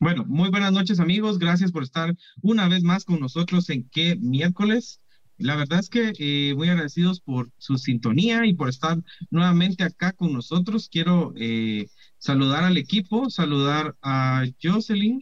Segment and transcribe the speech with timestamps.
[0.00, 4.16] Bueno, muy buenas noches amigos, gracias por estar una vez más con nosotros en qué
[4.16, 5.00] miércoles.
[5.38, 8.98] La verdad es que eh, muy agradecidos por su sintonía y por estar
[9.30, 10.88] nuevamente acá con nosotros.
[10.88, 11.88] Quiero eh,
[12.18, 15.20] saludar al equipo, saludar a Jocelyn.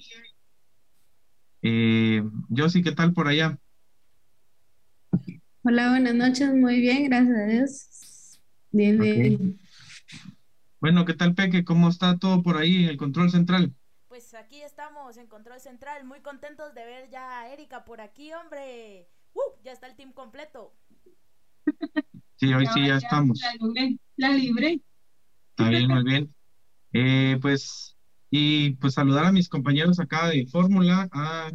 [1.63, 2.23] Eh,
[2.55, 3.59] Josie, ¿qué tal por allá?
[5.63, 8.41] Hola, buenas noches, muy bien, gracias a Dios.
[8.71, 9.61] Bien, bien.
[10.81, 11.63] Bueno, ¿qué tal Peque?
[11.63, 13.73] ¿Cómo está todo por ahí en el control central?
[14.23, 18.33] Pues aquí estamos en control central, muy contentos de ver ya a Erika por aquí,
[18.33, 19.09] hombre.
[19.35, 19.61] ¡Uh!
[19.65, 20.73] Ya está el team completo.
[22.37, 23.41] Sí, hoy sí ya, estamos.
[24.17, 24.81] La libre.
[25.51, 26.35] Está bien, muy bien.
[26.93, 27.97] Eh, pues,
[28.31, 31.51] y pues saludar a mis compañeros acá de Fórmula, a,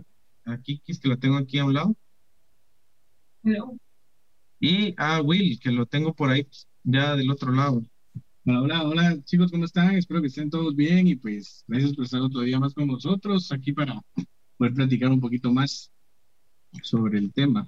[0.45, 1.95] a Kikis, que la tengo aquí a un lado.
[3.43, 3.77] Hello.
[4.59, 6.47] Y a Will, que lo tengo por ahí
[6.83, 7.81] ya del otro lado.
[8.49, 9.95] Hola, hola, hola chicos, ¿cómo están?
[9.95, 13.51] Espero que estén todos bien y pues gracias por estar otro día más con nosotros
[13.51, 14.01] aquí para
[14.55, 15.91] poder platicar un poquito más
[16.81, 17.67] sobre el tema.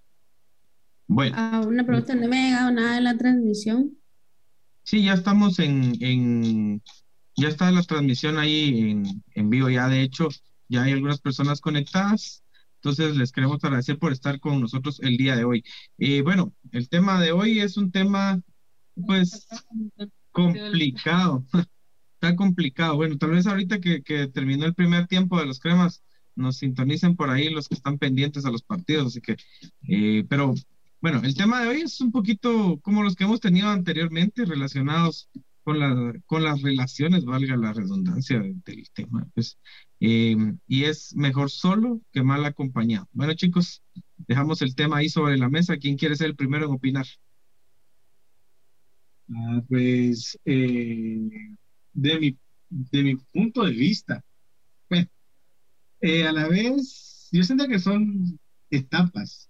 [1.06, 1.36] Bueno.
[1.38, 3.98] Ah, una pregunta, no me ha llegado nada de la transmisión.
[4.84, 6.82] Sí, ya estamos en, en
[7.36, 9.04] ya está la transmisión ahí en,
[9.36, 10.30] en vivo, ya de hecho,
[10.70, 12.42] ya hay algunas personas conectadas.
[12.76, 15.62] Entonces, les queremos agradecer por estar con nosotros el día de hoy.
[15.98, 18.42] Y bueno, el tema de hoy es un tema,
[19.06, 19.46] pues,
[20.32, 21.46] complicado.
[22.22, 22.98] Está complicado.
[22.98, 24.02] Bueno, tal vez ahorita que,
[24.34, 26.04] terminó el primer tiempo de los cremas,
[26.36, 29.08] nos sintonicen por ahí los que están pendientes a los partidos.
[29.08, 29.38] Así que,
[29.88, 30.54] eh, pero
[31.02, 35.30] bueno, el tema de hoy es un poquito como los que hemos tenido anteriormente relacionados
[35.64, 39.28] con, la, con las relaciones, valga la redundancia del tema.
[39.34, 39.58] Pues,
[40.00, 40.36] eh,
[40.68, 43.08] y es mejor solo que mal acompañado.
[43.14, 43.82] Bueno, chicos,
[44.18, 45.78] dejamos el tema ahí sobre la mesa.
[45.78, 47.06] ¿Quién quiere ser el primero en opinar?
[49.36, 51.30] Ah, pues eh,
[51.94, 52.38] de, mi,
[52.70, 54.24] de mi punto de vista,
[54.90, 55.08] bueno,
[56.02, 58.40] eh, a la vez yo siento que son
[58.72, 59.50] etapas.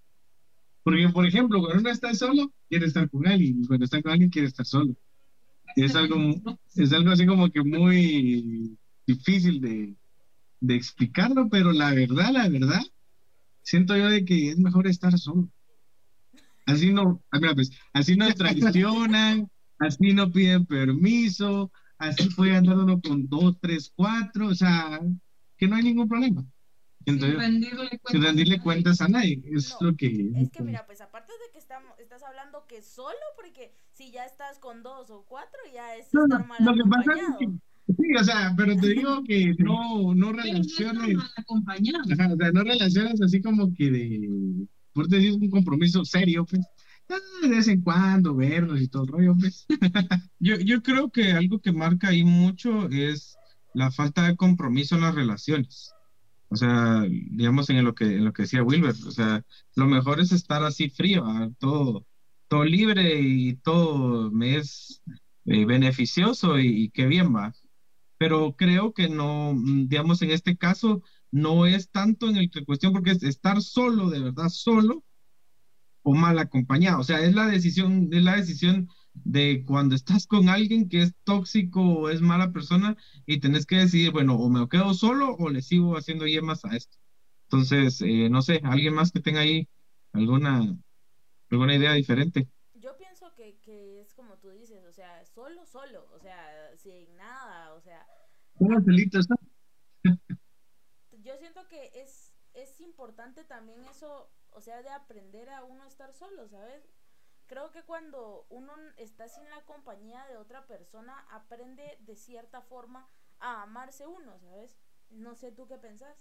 [0.83, 4.11] Porque, por ejemplo, cuando uno está solo, quiere estar con alguien, y cuando está con
[4.11, 4.95] alguien, quiere estar solo.
[5.75, 6.17] Es algo,
[6.75, 9.95] es algo así como que muy difícil de,
[10.59, 12.81] de explicarlo, pero la verdad, la verdad,
[13.61, 15.49] siento yo de que es mejor estar solo.
[16.65, 22.77] Así no, ah, mira, pues, así no traicionan, así no piden permiso, así puede andar
[22.77, 24.99] uno con dos, tres, cuatro, o sea,
[25.57, 26.45] que no hay ningún problema.
[27.05, 30.31] Entonces, sin rendirle cuentas, sin rendirle cuentas a nadie, es No, lo que...
[30.35, 34.25] Es que mira, pues aparte de que estamos, estás hablando que solo, porque si ya
[34.25, 37.37] estás con dos o cuatro, ya es No, no, estar mal lo que pasa es
[37.39, 37.47] que,
[37.93, 42.63] sí, o sea, pero te digo que no, no no relaciones, ajá, o sea, no
[42.63, 44.29] relaciones así como que de,
[44.93, 46.61] por decir un compromiso serio, pues,
[47.41, 49.35] de vez en cuando vernos y todo el
[50.39, 53.37] yo creo que algo que marca ahí mucho es
[53.73, 55.93] la falta de compromiso en las relaciones.
[56.49, 60.19] O sea, digamos en lo que, en lo que decía Wilber, o sea, lo mejor
[60.19, 61.49] es estar así frío, ¿ah?
[61.59, 62.07] todo,
[62.47, 65.01] todo libre y todo me es
[65.45, 67.53] eh, beneficioso y, y qué bien va.
[68.17, 72.65] Pero creo que no, mm, digamos, en este caso no es tanto en el que
[72.65, 75.03] cuestión, porque es estar solo, de verdad, solo
[76.03, 76.99] o mal acompañado.
[76.99, 81.13] O sea, es la decisión, es la decisión de cuando estás con alguien que es
[81.23, 85.49] tóxico o es mala persona y tenés que decidir, bueno, o me quedo solo o
[85.49, 86.97] le sigo haciendo yemas a esto.
[87.43, 89.67] Entonces, eh, no sé, alguien más que tenga ahí
[90.13, 90.77] alguna,
[91.49, 92.47] alguna idea diferente.
[92.75, 96.37] Yo pienso que, que es como tú dices, o sea, solo, solo, o sea,
[96.77, 98.05] sin nada, o sea,
[98.85, 100.19] pelita, ¿sabes?
[101.23, 106.13] yo siento que es, es importante también eso, o sea, de aprender a uno estar
[106.13, 106.87] solo, ¿sabes?
[107.47, 113.07] Creo que cuando uno está sin la compañía de otra persona, aprende de cierta forma
[113.39, 114.77] a amarse uno, ¿sabes?
[115.09, 116.15] No sé tú qué pensás.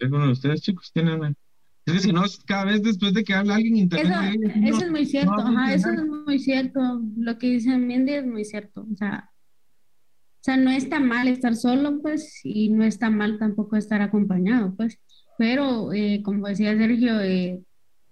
[0.00, 1.18] ¿Alguno de ustedes, chicos, tienen?
[1.18, 1.34] una?
[1.86, 4.90] Es que si no, cada vez después de que habla alguien Eso, internet, eso es
[4.90, 6.80] muy cierto, ajá, eso es muy cierto.
[7.16, 8.86] Lo que dice Mindy es muy cierto.
[8.92, 9.30] O sea,
[10.40, 14.74] o sea, no está mal estar solo, pues, y no está mal tampoco estar acompañado,
[14.76, 14.98] pues.
[15.38, 17.62] Pero, eh, como decía Sergio, eh,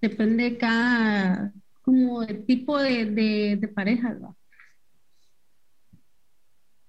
[0.00, 4.35] depende de cada, como el tipo de, de, de pareja, ¿va?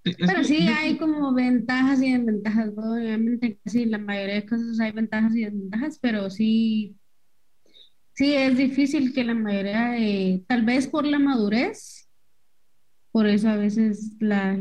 [0.04, 2.94] Pero sí hay como ventajas y desventajas, ¿no?
[2.94, 6.96] Obviamente, sí, la mayoría de cosas hay ventajas y desventajas, pero sí,
[8.14, 12.08] sí es difícil que la mayoría de, tal vez por la madurez,
[13.12, 14.60] por eso a veces la,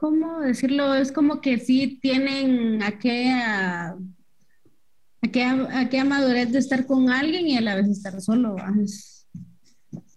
[0.00, 0.94] ¿cómo decirlo?
[0.94, 3.94] Es como que sí tienen aquella,
[5.20, 8.56] aquella, aquella madurez de estar con alguien y a la vez estar solo,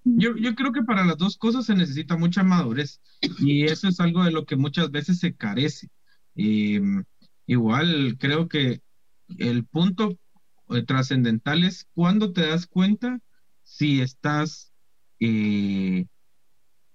[0.05, 3.01] Yo, yo creo que para las dos cosas se necesita mucha madurez
[3.39, 5.89] y eso es algo de lo que muchas veces se carece.
[6.35, 7.03] Em,
[7.45, 8.81] igual creo que
[9.37, 10.17] el punto
[10.69, 13.19] eh, trascendental es cuando te das cuenta
[13.63, 14.71] si estás
[15.19, 16.05] eh,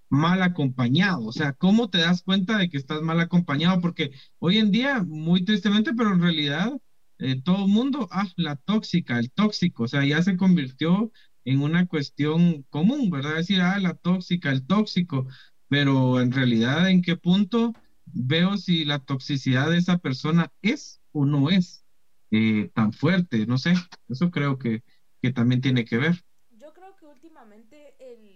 [0.09, 3.79] mal acompañado, o sea, ¿cómo te das cuenta de que estás mal acompañado?
[3.81, 6.73] Porque hoy en día, muy tristemente, pero en realidad
[7.19, 11.11] eh, todo el mundo, ah, la tóxica, el tóxico, o sea, ya se convirtió
[11.45, 13.35] en una cuestión común, ¿verdad?
[13.35, 15.27] Decir, ah, la tóxica, el tóxico,
[15.67, 17.73] pero en realidad, ¿en qué punto
[18.05, 21.85] veo si la toxicidad de esa persona es o no es
[22.31, 23.45] eh, tan fuerte?
[23.45, 23.73] No sé,
[24.07, 24.83] eso creo que,
[25.21, 26.23] que también tiene que ver.
[26.51, 28.28] Yo creo que últimamente el,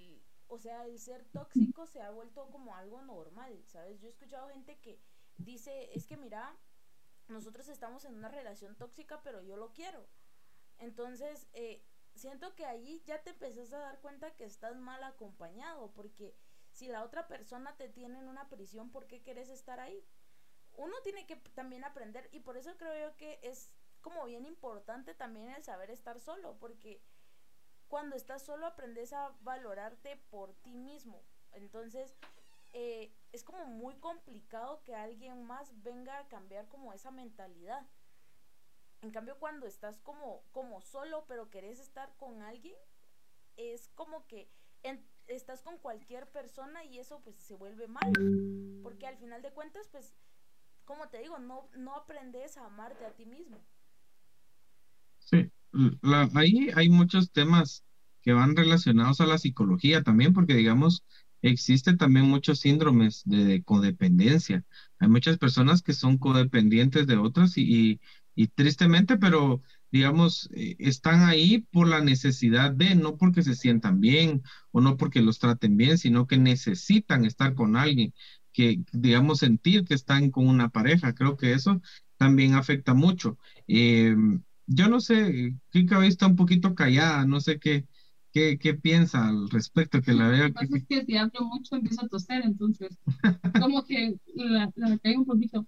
[0.53, 3.99] o sea, el ser tóxico se ha vuelto como algo normal, ¿sabes?
[3.99, 4.99] Yo he escuchado gente que
[5.37, 6.55] dice, es que mira,
[7.27, 10.07] nosotros estamos en una relación tóxica, pero yo lo quiero.
[10.77, 11.83] Entonces, eh,
[12.13, 16.35] siento que ahí ya te empezás a dar cuenta que estás mal acompañado, porque
[16.71, 20.05] si la otra persona te tiene en una prisión, ¿por qué quieres estar ahí?
[20.75, 25.15] Uno tiene que también aprender, y por eso creo yo que es como bien importante
[25.15, 27.01] también el saber estar solo, porque
[27.93, 31.21] cuando estás solo aprendes a valorarte por ti mismo.
[31.51, 32.15] Entonces,
[32.73, 37.85] eh, es como muy complicado que alguien más venga a cambiar como esa mentalidad.
[39.03, 42.73] En cambio, cuando estás como, como solo, pero querés estar con alguien,
[43.57, 44.49] es como que
[45.27, 48.11] estás con cualquier persona y eso pues se vuelve mal.
[48.81, 50.15] Porque al final de cuentas, pues,
[50.85, 53.59] como te digo, no, no aprendes a amarte a ti mismo.
[55.19, 55.52] Sí,
[56.35, 57.83] ahí hay muchos temas
[58.21, 61.03] que van relacionados a la psicología también, porque digamos,
[61.41, 64.63] existe también muchos síndromes de, codependencia.
[64.99, 67.99] Hay muchas personas que son codependientes de otras y,
[68.35, 69.61] y, tristemente, pero
[69.91, 74.41] digamos, eh, están ahí por la necesidad de, no porque se sientan bien
[74.71, 78.13] o no porque los traten bien, sino que necesitan estar con alguien,
[78.53, 81.13] que digamos sentir que están con una pareja.
[81.13, 81.81] Creo que eso
[82.17, 83.37] también afecta mucho.
[83.67, 84.15] Eh,
[84.67, 87.85] yo no sé, Kika está un poquito callada, no sé qué,
[88.33, 90.01] ¿Qué, qué piensa al respecto?
[90.01, 90.47] Que la veo.
[90.47, 92.97] Lo que pasa es que si hablo mucho empiezo a toser, entonces
[93.61, 95.67] como que la, la caigo un poquito.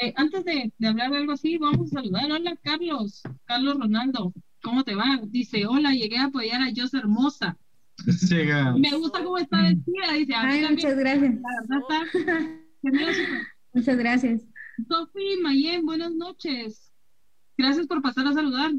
[0.00, 2.30] Eh, antes de, de, hablar de algo así, vamos a saludar.
[2.30, 3.22] Hola, Carlos.
[3.46, 4.32] Carlos Ronaldo.
[4.62, 5.20] ¿Cómo te va?
[5.26, 7.58] Dice, hola, llegué a apoyar a Jos Hermosa.
[8.28, 8.76] Llega.
[8.76, 10.12] Me gusta cómo está vestida.
[10.16, 11.34] Dice, Ay, muchas gracias.
[13.72, 14.42] muchas gracias.
[14.88, 16.83] Sofi Mayen, buenas noches.
[17.56, 18.72] Gracias por pasar a saludar.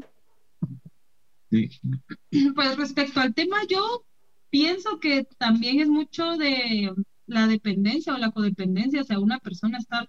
[2.54, 4.04] Pues respecto al tema, yo
[4.50, 6.92] pienso que también es mucho de
[7.26, 10.08] la dependencia o la codependencia, o sea, una persona estar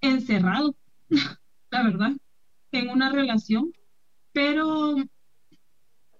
[0.00, 0.76] encerrado,
[1.70, 2.12] la verdad,
[2.72, 3.72] en una relación,
[4.32, 4.96] pero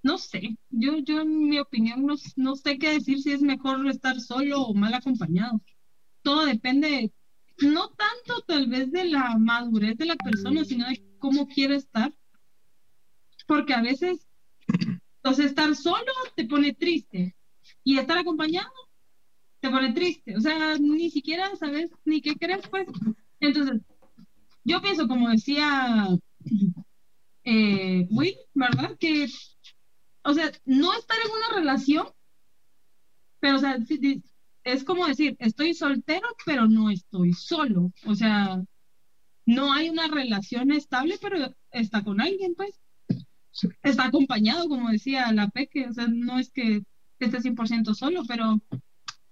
[0.03, 3.87] no sé, yo, yo en mi opinión no, no sé qué decir si es mejor
[3.89, 5.61] estar solo o mal acompañado.
[6.23, 7.13] Todo depende,
[7.59, 12.13] no tanto tal vez de la madurez de la persona, sino de cómo quiere estar,
[13.47, 14.29] porque a veces
[15.29, 17.37] entonces, estar solo te pone triste
[17.85, 18.71] y estar acompañado
[19.61, 20.37] te pone triste.
[20.37, 22.87] O sea, ni siquiera sabes ni qué crees, pues.
[23.41, 23.83] Entonces,
[24.65, 26.09] yo pienso, como decía
[27.45, 28.97] eh, Will, ¿verdad?
[28.99, 29.27] Que,
[30.23, 32.07] o sea, no estar en una relación,
[33.41, 33.77] pero, o sea,
[34.65, 37.93] es como decir, estoy soltero, pero no estoy solo.
[38.07, 38.63] O sea,
[39.49, 42.79] no hay una relación estable, pero está con alguien, pues.
[43.83, 46.83] Está acompañado, como decía la Peque, o sea, no es que
[47.19, 48.61] esté 100% solo, pero...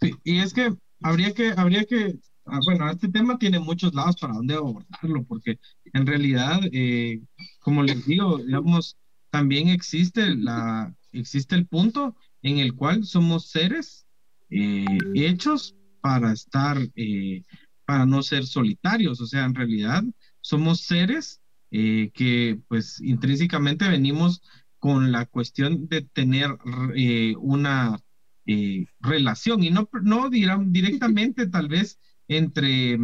[0.00, 4.16] Sí, y es que habría que, habría que, ah, bueno, este tema tiene muchos lados
[4.18, 5.58] para dónde abordarlo, porque
[5.92, 7.20] en realidad, eh,
[7.60, 8.96] como les digo, digamos,
[9.30, 14.06] también existe, la, existe el punto en el cual somos seres
[14.48, 17.42] eh, hechos para estar, eh,
[17.86, 20.04] para no ser solitarios, o sea, en realidad
[20.40, 21.40] somos seres
[21.70, 24.42] eh, que pues intrínsecamente venimos
[24.78, 26.58] con la cuestión de tener
[26.94, 27.98] eh, una
[28.44, 32.98] eh, relación y no, no dirán directamente tal vez entre,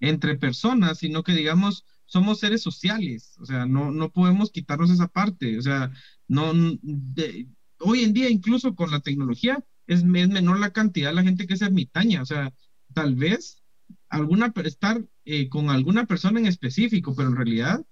[0.00, 5.08] entre personas, sino que digamos somos seres sociales, o sea, no, no podemos quitarnos esa
[5.08, 5.90] parte, o sea,
[6.28, 6.52] no,
[7.78, 11.46] hoy en día incluso con la tecnología es, es menor la cantidad de la gente
[11.46, 12.52] que es ermitaña, o sea,
[12.92, 13.61] tal vez
[14.12, 15.04] alguna, estar
[15.50, 17.84] con alguna persona en específico, pero en realidad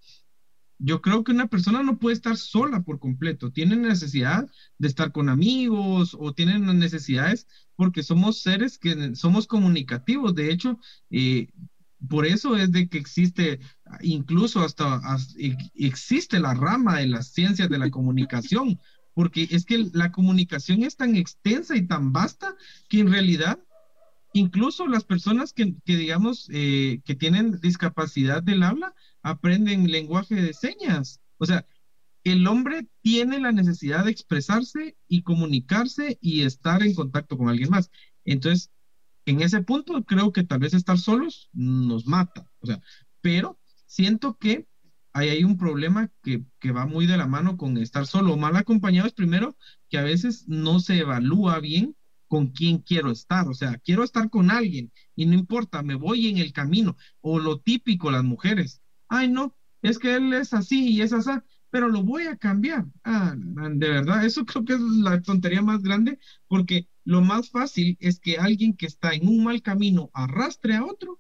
[0.83, 4.49] yo creo que una persona no puede estar sola por completo, tiene necesidad
[4.79, 7.47] de estar con amigos o tienen necesidades
[7.77, 10.35] porque somos seres que somos comunicativos.
[10.35, 10.79] De hecho,
[11.11, 11.49] eh,
[12.09, 13.61] por eso es de que existe,
[14.01, 15.03] incluso hasta,
[15.75, 18.81] existe la rama de las ciencias de la comunicación,
[19.13, 22.57] porque es que la comunicación es tan extensa y tan vasta
[22.89, 23.59] que en realidad
[24.33, 31.21] incluso las personas que, digamos, eh, que tienen discapacidad del habla, aprenden lenguaje de señas.
[31.39, 31.67] O sea,
[32.25, 37.71] el hombre tiene la necesidad de expresarse y comunicarse y estar en contacto con alguien
[37.71, 37.91] más.
[38.25, 38.71] Entonces,
[39.27, 42.51] en ese punto, creo que tal vez estar solos nos mata.
[42.61, 42.81] O sea,
[43.21, 44.67] pero siento que
[45.13, 48.57] hay un problema que, que va muy de la mano con estar solo o mal
[48.57, 49.09] acompañado.
[49.09, 49.57] Es primero
[49.89, 51.97] que a veces no se evalúa bien
[52.31, 56.29] con quién quiero estar, o sea, quiero estar con alguien y no importa, me voy
[56.29, 60.91] en el camino, o lo típico las mujeres, ay no, es que él es así
[60.91, 61.33] y es así,
[61.71, 62.87] pero lo voy a cambiar.
[63.03, 67.97] Ah, de verdad, eso creo que es la tontería más grande, porque lo más fácil
[68.01, 71.19] es que alguien que está en un mal camino arrastre a otro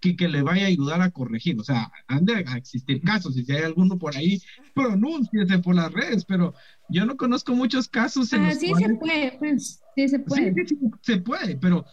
[0.00, 1.60] que, que le vaya a ayudar a corregir.
[1.60, 4.42] O sea, han de existir casos, y si hay alguno por ahí,
[4.74, 6.54] pronúnciese por las redes, pero
[6.88, 8.32] yo no conozco muchos casos.
[8.32, 10.66] En ah, sí se puede, pues, sí se puede.
[10.66, 11.84] Sí, se puede, pero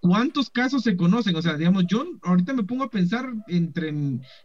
[0.00, 1.36] ¿cuántos casos se conocen?
[1.36, 3.92] O sea, digamos, yo ahorita me pongo a pensar entre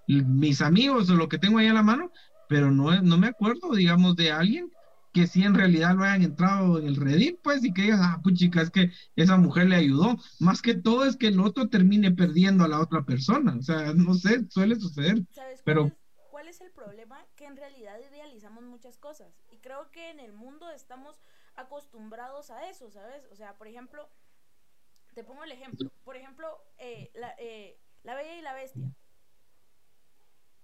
[0.07, 2.11] mis amigos o lo que tengo ahí a la mano,
[2.49, 4.71] pero no, no me acuerdo, digamos, de alguien
[5.13, 8.19] que sí en realidad lo hayan entrado en el Reddit, pues, y que digan, ah,
[8.23, 10.17] pues chica, es que esa mujer le ayudó.
[10.39, 13.55] Más que todo es que el otro termine perdiendo a la otra persona.
[13.57, 15.25] O sea, no sé, suele suceder.
[15.31, 15.91] ¿Sabes pero...
[16.51, 17.25] es el problema?
[17.35, 19.41] Que en realidad idealizamos muchas cosas.
[19.49, 21.21] Y creo que en el mundo estamos
[21.55, 23.25] acostumbrados a eso, ¿sabes?
[23.31, 24.09] O sea, por ejemplo,
[25.13, 25.91] te pongo el ejemplo.
[26.03, 28.93] Por ejemplo, eh, la, eh, la Bella y la Bestia.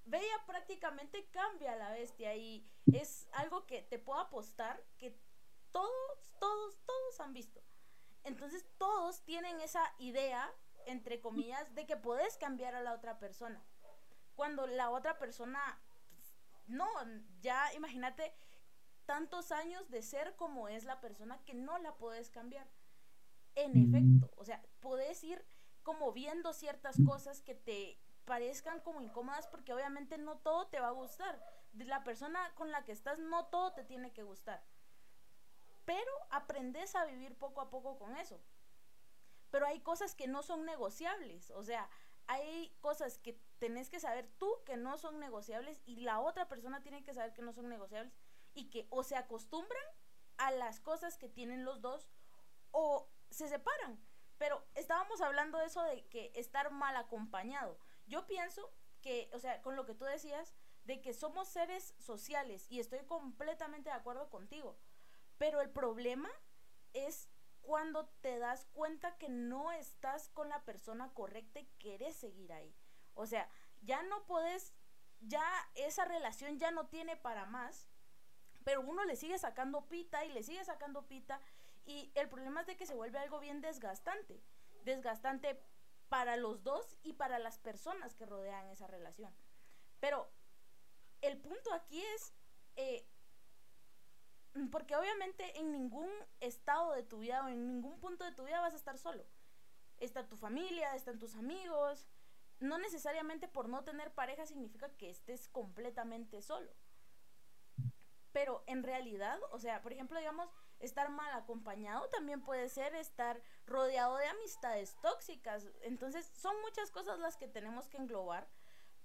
[0.06, 5.20] Bella prácticamente cambia a la bestia y es algo que te puedo apostar que
[5.74, 7.62] todos, todos, todos han visto.
[8.24, 10.50] Entonces todos tienen esa idea,
[10.86, 13.62] entre comillas, de que puedes cambiar a la otra persona.
[14.38, 15.60] Cuando la otra persona,
[16.67, 16.88] no,
[17.41, 18.36] ya imagínate
[19.08, 22.67] tantos años de ser como es la persona que no la puedes cambiar.
[23.56, 25.44] En efecto, o sea, puedes ir
[25.82, 30.89] como viendo ciertas cosas que te parezcan como incómodas porque obviamente no todo te va
[30.89, 31.44] a gustar.
[31.72, 34.63] De la persona con la que estás no todo te tiene que gustar.
[35.84, 38.39] Pero aprendes a vivir poco a poco con eso.
[39.50, 41.50] Pero hay cosas que no son negociables.
[41.50, 41.89] O sea,
[42.27, 46.82] hay cosas que tenés que saber tú que no son negociables y la otra persona
[46.82, 48.14] tiene que saber que no son negociables
[48.54, 49.84] y que o se acostumbran
[50.38, 52.10] a las cosas que tienen los dos
[52.72, 54.00] o se separan.
[54.38, 57.80] Pero estábamos hablando de eso de que estar mal acompañado.
[58.06, 58.72] Yo pienso
[59.02, 60.54] que, o sea, con lo que tú decías,
[60.86, 64.78] de que somos seres sociales y estoy completamente de acuerdo contigo,
[65.38, 66.30] pero el problema
[66.94, 67.30] es
[67.62, 72.74] cuando te das cuenta que no estás con la persona correcta y querés seguir ahí.
[73.17, 73.50] O sea,
[73.81, 74.74] ya no puedes,
[75.21, 75.43] ya
[75.75, 77.89] esa relación ya no tiene para más,
[78.63, 81.41] pero uno le sigue sacando pita y le sigue sacando pita
[81.86, 84.43] y el problema es de que se vuelve algo bien desgastante.
[84.83, 85.59] Desgastante
[86.09, 89.33] para los dos y para las personas que rodean esa relación.
[90.01, 90.29] Pero
[91.21, 92.33] el punto aquí es,
[92.75, 93.07] eh,
[94.69, 96.09] porque obviamente en ningún
[96.41, 99.25] estado de tu vida o en ningún punto de tu vida vas a estar solo.
[99.97, 102.05] Está tu familia, están tus amigos.
[102.60, 106.72] No necesariamente por no tener pareja significa que estés completamente solo.
[108.32, 110.50] Pero en realidad, o sea, por ejemplo, digamos,
[110.80, 115.68] estar mal acompañado también puede ser estar rodeado de amistades tóxicas.
[115.82, 118.48] Entonces, son muchas cosas las que tenemos que englobar,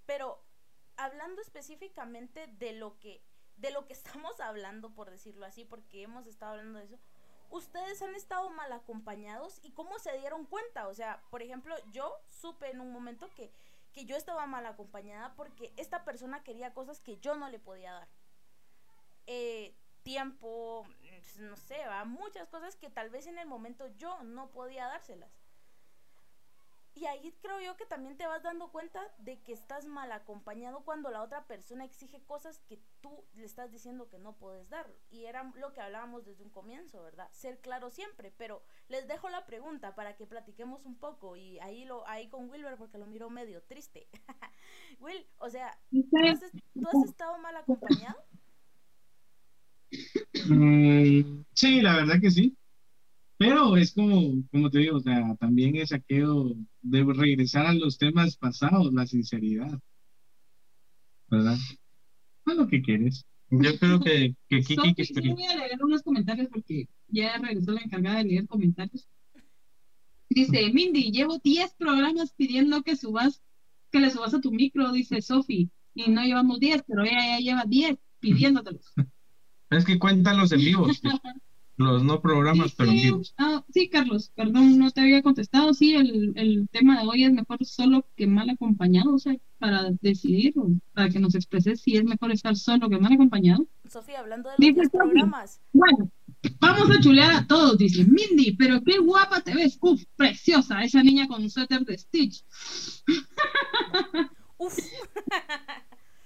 [0.07, 0.45] pero
[0.97, 3.25] hablando específicamente de lo que
[3.57, 6.99] de lo que estamos hablando, por decirlo así, porque hemos estado hablando de eso.
[7.53, 12.13] Ustedes han estado mal acompañados y cómo se dieron cuenta, o sea, por ejemplo, yo
[12.27, 13.53] supe en un momento que
[13.93, 17.93] que yo estaba mal acompañada porque esta persona quería cosas que yo no le podía
[17.93, 18.09] dar.
[19.27, 24.23] Eh, tiempo, pues, no sé, va, muchas cosas que tal vez en el momento yo
[24.23, 25.31] no podía dárselas.
[26.95, 30.85] Y ahí creo yo que también te vas dando cuenta de que estás mal acompañado
[30.85, 34.87] cuando la otra persona exige cosas que tú le estás diciendo que no puedes dar.
[35.11, 37.29] Y era lo que hablábamos desde un comienzo, ¿verdad?
[37.33, 41.87] Ser claro siempre, pero les dejo la pregunta para que platiquemos un poco y ahí
[41.87, 44.09] lo ahí con Wilber porque lo miro medio triste.
[45.01, 48.23] Will, o sea, ¿tú has estado mal acompañado?
[50.49, 52.57] Mm, sí, la verdad que sí.
[53.43, 57.99] Pero es como, como te digo, o sea, también es aquello de regresar a los
[57.99, 59.81] temas pasados, la sinceridad.
[61.29, 61.59] ¿Verdad?
[62.45, 63.27] A lo que quieres.
[63.51, 64.95] Yo creo que, que Kiki...
[64.95, 69.09] que sí, voy a leer unos comentarios porque ya regresó la encargada de leer comentarios.
[70.31, 73.43] Dice, Mindy, llevo 10 programas pidiendo que subas,
[73.91, 77.39] que le subas a tu micro, dice Sofi, y no llevamos 10, pero ella ya
[77.41, 78.95] lleva 10 pidiéndotelos.
[79.71, 81.03] Es que cuentan los en vivos,
[81.83, 83.23] los no programas, pero en.
[83.39, 85.75] Ah, sí, Carlos, perdón, no te había contestado.
[85.75, 89.91] Sí, el, el tema de hoy es mejor solo que mal acompañado, o sea, para
[90.01, 93.67] decidir, o para que nos expreses si es mejor estar solo que mal acompañado.
[93.89, 95.61] Sofía, hablando de los programas.
[95.73, 96.11] Bueno,
[96.61, 99.79] vamos a chulear a todos, dice Mindy, pero qué guapa te ves.
[99.81, 102.45] Uf, preciosa, esa niña con suéter de Stitch.
[104.59, 104.79] Uf.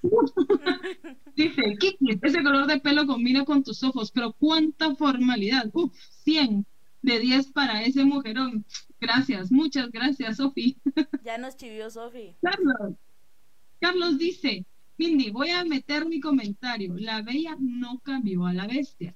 [1.36, 5.70] Dice, Kiki, ese color de pelo combina con tus ojos, pero cuánta formalidad.
[5.74, 5.92] Uf,
[6.24, 6.66] 100
[7.02, 8.64] de 10 para ese mujerón.
[8.98, 10.78] Gracias, muchas gracias, Sofi.
[11.24, 12.34] Ya nos chivió Sofi.
[12.40, 12.96] Carlos.
[13.80, 14.64] Carlos dice,
[14.96, 16.96] Mindy, voy a meter mi comentario.
[16.98, 19.14] La bella no cambió a la bestia.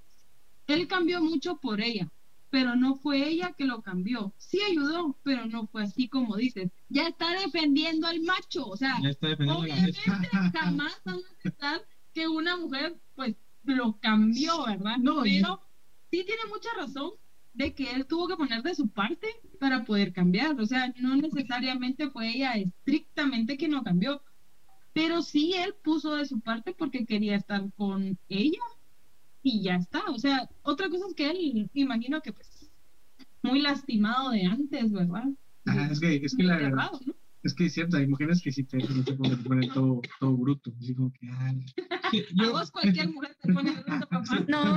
[0.67, 2.11] Él cambió mucho por ella
[2.51, 4.35] pero no fue ella que lo cambió.
[4.37, 6.71] Sí ayudó, pero no fue así como dices.
[6.89, 10.01] Ya está defendiendo al macho, o sea, obviamente
[10.53, 14.99] jamás van a aceptar que una mujer pues lo cambió, ¿verdad?
[14.99, 15.61] No, pero
[16.11, 17.13] sí tiene mucha razón
[17.53, 21.17] de que él tuvo que poner de su parte para poder cambiar, o sea, no
[21.17, 24.23] necesariamente fue ella estrictamente que no cambió,
[24.93, 28.63] pero sí él puso de su parte porque quería estar con ella
[29.43, 30.03] y ya está.
[30.11, 32.71] O sea, otra cosa es que él, imagino que pues,
[33.43, 35.25] muy lastimado de antes, ¿verdad?
[35.91, 36.91] es que, es que la verdad,
[37.43, 40.95] es que es cierto, hay mujeres que sí te, te ponen, todo, todo bruto, así
[40.95, 41.65] como que, ay.
[42.35, 44.21] Yo, vos cualquier mujer te pone bruto, papá.
[44.49, 44.75] No,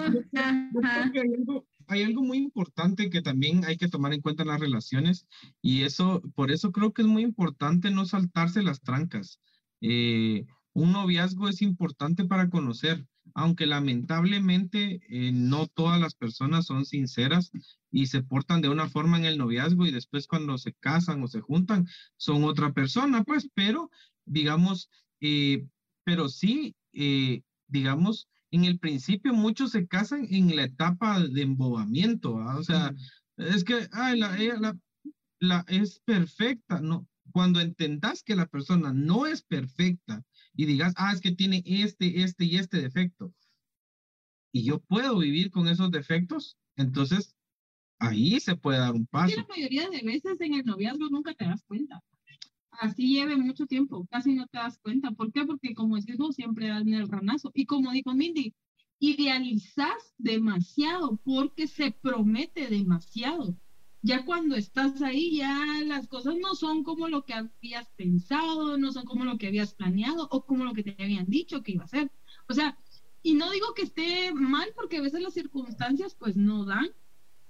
[0.84, 4.60] hay algo, hay algo muy importante que también hay que tomar en cuenta en las
[4.60, 5.28] relaciones
[5.62, 9.40] y eso, por eso creo que es muy importante no saltarse las trancas.
[9.82, 16.86] Eh, un noviazgo es importante para conocer, aunque lamentablemente eh, no todas las personas son
[16.86, 17.52] sinceras
[17.92, 21.28] y se portan de una forma en el noviazgo y después cuando se casan o
[21.28, 21.88] se juntan
[22.18, 23.90] son otra persona, pues, pero
[24.26, 24.90] digamos,
[25.22, 25.68] eh,
[26.04, 32.36] pero sí, eh, digamos, en el principio muchos se casan en la etapa de embobamiento,
[32.36, 32.94] o sea,
[33.38, 34.78] es que, ay, la, ella, la,
[35.40, 40.24] la, es perfecta, no, cuando entendas que la persona no es perfecta
[40.56, 43.34] y digas, ah, es que tiene este, este y este defecto,
[44.52, 47.36] y yo puedo vivir con esos defectos, entonces
[48.00, 49.36] ahí se puede dar un paso.
[49.36, 52.02] la mayoría de veces en el noviazgo nunca te das cuenta.
[52.72, 55.12] Así lleve mucho tiempo, casi no te das cuenta.
[55.12, 55.46] ¿Por qué?
[55.46, 57.52] Porque como decís vos, siempre dan el ranazo.
[57.54, 58.54] Y como dijo Mindy,
[59.00, 63.58] idealizas demasiado porque se promete demasiado
[64.04, 68.92] ya cuando estás ahí, ya las cosas no son como lo que habías pensado, no
[68.92, 71.86] son como lo que habías planeado o como lo que te habían dicho que iba
[71.86, 72.12] a ser.
[72.50, 72.78] O sea,
[73.22, 76.90] y no digo que esté mal porque a veces las circunstancias pues no dan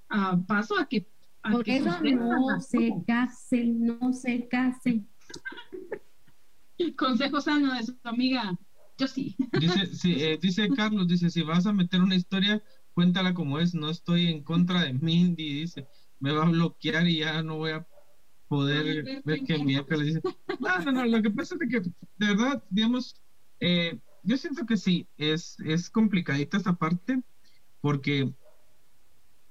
[0.10, 1.12] a paso a que...
[1.52, 5.10] Por eso no se casen, no se casen.
[6.96, 8.58] Consejo sano de su amiga,
[8.98, 9.36] yo sí.
[9.60, 12.64] Dice, sí, eh, dice Carlos, dice, si vas a meter una historia,
[12.94, 15.88] cuéntala como es, no estoy en contra de Mindy, dice
[16.24, 17.86] me va a bloquear y ya no voy a
[18.48, 20.22] poder ver que mi le dice.
[20.58, 23.22] No, no, no, lo que pasa es que, de verdad, digamos,
[23.60, 27.22] eh, yo siento que sí, es, es complicadita esta parte,
[27.82, 28.34] porque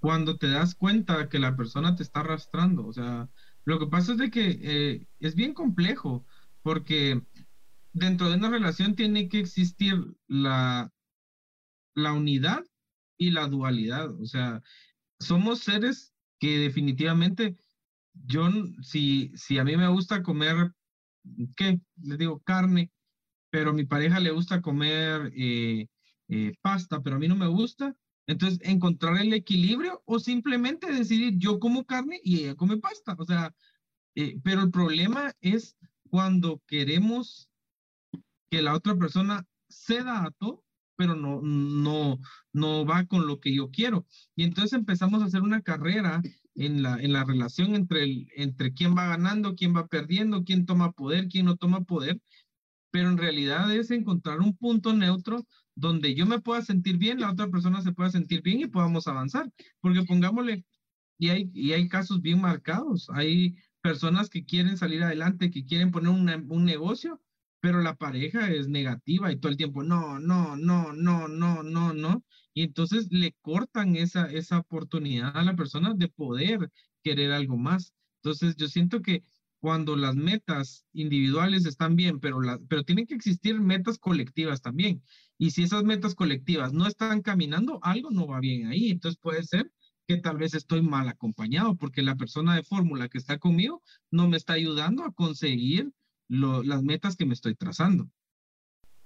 [0.00, 3.28] cuando te das cuenta que la persona te está arrastrando, o sea,
[3.66, 6.24] lo que pasa es de que eh, es bien complejo,
[6.62, 7.20] porque
[7.92, 10.90] dentro de una relación tiene que existir la,
[11.94, 12.64] la unidad
[13.18, 14.62] y la dualidad, o sea,
[15.20, 16.11] somos seres
[16.42, 17.56] que definitivamente
[18.26, 18.48] yo,
[18.82, 20.72] si, si a mí me gusta comer,
[21.54, 21.80] ¿qué?
[22.02, 22.90] Les digo carne,
[23.48, 25.86] pero a mi pareja le gusta comer eh,
[26.26, 27.94] eh, pasta, pero a mí no me gusta,
[28.26, 33.24] entonces encontrar el equilibrio o simplemente decidir yo como carne y ella come pasta, o
[33.24, 33.54] sea,
[34.16, 35.76] eh, pero el problema es
[36.10, 37.48] cuando queremos
[38.50, 40.61] que la otra persona ceda a todo
[40.96, 42.18] pero no, no,
[42.52, 44.06] no va con lo que yo quiero.
[44.36, 46.22] Y entonces empezamos a hacer una carrera
[46.54, 50.66] en la, en la relación entre, el, entre quién va ganando, quién va perdiendo, quién
[50.66, 52.20] toma poder, quién no toma poder,
[52.90, 57.32] pero en realidad es encontrar un punto neutro donde yo me pueda sentir bien, la
[57.32, 59.50] otra persona se pueda sentir bien y podamos avanzar.
[59.80, 60.64] Porque pongámosle,
[61.18, 65.90] y hay, y hay casos bien marcados, hay personas que quieren salir adelante, que quieren
[65.90, 67.20] poner un negocio,
[67.62, 71.92] pero la pareja es negativa y todo el tiempo, no, no, no, no, no, no,
[71.94, 72.24] no.
[72.54, 76.72] Y entonces le cortan esa, esa oportunidad a la persona de poder
[77.04, 77.94] querer algo más.
[78.16, 79.22] Entonces yo siento que
[79.60, 85.00] cuando las metas individuales están bien, pero, la, pero tienen que existir metas colectivas también.
[85.38, 88.90] Y si esas metas colectivas no están caminando, algo no va bien ahí.
[88.90, 89.70] Entonces puede ser
[90.08, 94.28] que tal vez estoy mal acompañado porque la persona de fórmula que está conmigo no
[94.28, 95.92] me está ayudando a conseguir
[96.32, 98.08] las metas que me estoy trazando.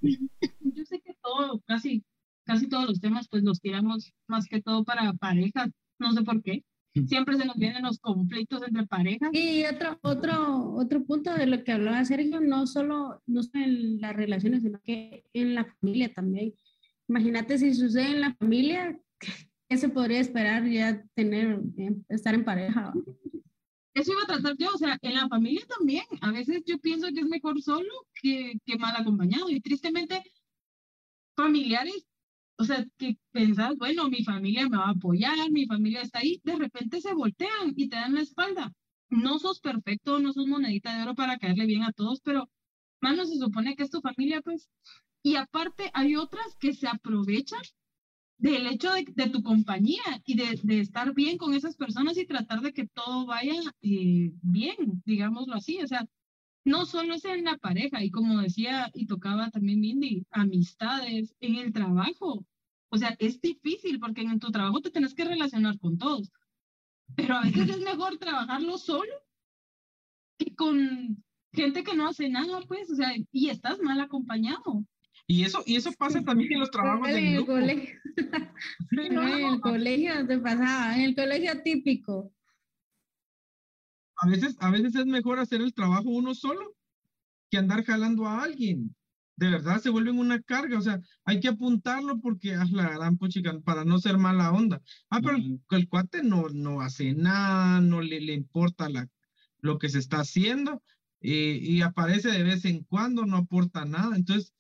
[0.61, 2.05] Yo sé que todo, casi
[2.47, 6.43] casi todos los temas pues los tiramos más que todo para parejas, no sé por
[6.43, 6.65] qué.
[7.07, 9.29] Siempre se nos vienen los conflictos entre parejas.
[9.35, 14.01] Y otro, otro, otro punto de lo que hablaba Sergio, no solo, no solo en
[14.01, 16.55] las relaciones, sino que en la familia también.
[17.07, 18.99] Imagínate si sucede en la familia,
[19.69, 22.95] ¿qué se podría esperar ya tener, eh, estar en pareja?
[23.97, 26.05] Eso iba a tratar yo, o sea, en la familia también.
[26.21, 29.49] A veces yo pienso que es mejor solo que, que mal acompañado.
[29.49, 30.23] Y tristemente,
[31.35, 32.07] familiares,
[32.59, 36.43] o sea, que pensás, bueno, mi familia me va a apoyar, mi familia está ahí,
[36.45, 38.71] de repente se voltean y te dan la espalda.
[39.09, 42.51] No sos perfecto, no sos monedita de oro para caerle bien a todos, pero,
[43.01, 44.69] mano, se supone que es tu familia, pues.
[45.23, 47.63] Y aparte, hay otras que se aprovechan
[48.39, 52.73] del hecho de, tu compañía y de, estar bien con esas personas y tratar de
[52.73, 55.81] que todo vaya eh, bien, digámoslo así.
[55.83, 56.07] O sea,
[56.65, 61.57] no solo es en la pareja, y como decía y tocaba también Mindy, amistades, en
[61.57, 62.45] el trabajo.
[62.89, 66.31] O sea, es difícil porque en tu trabajo te tienes que relacionar con todos.
[67.15, 69.13] Pero a veces es mejor trabajarlo solo
[70.39, 74.85] que con gente que no hace nada, pues, o sea, y estás mal acompañado.
[75.29, 77.53] Y eso, y eso pasa también en los trabajos En del el grupo.
[77.53, 77.95] colegio.
[78.93, 82.33] En el colegio te pasaba, en el colegio típico.
[84.17, 86.77] A veces, a veces es mejor hacer el trabajo uno solo
[87.51, 88.95] que andar jalando a alguien.
[89.37, 93.19] De verdad se vuelven una carga, o sea, hay que apuntarlo porque es la gran
[93.19, 94.81] puchica para no ser mala onda.
[95.11, 99.09] Ah, pero el, el cuate no, no hace nada, no le, le importa la,
[99.59, 100.83] lo que se está haciendo
[101.21, 104.17] eh, y aparece de vez en cuando, no aporta nada.
[104.17, 104.55] Entonces,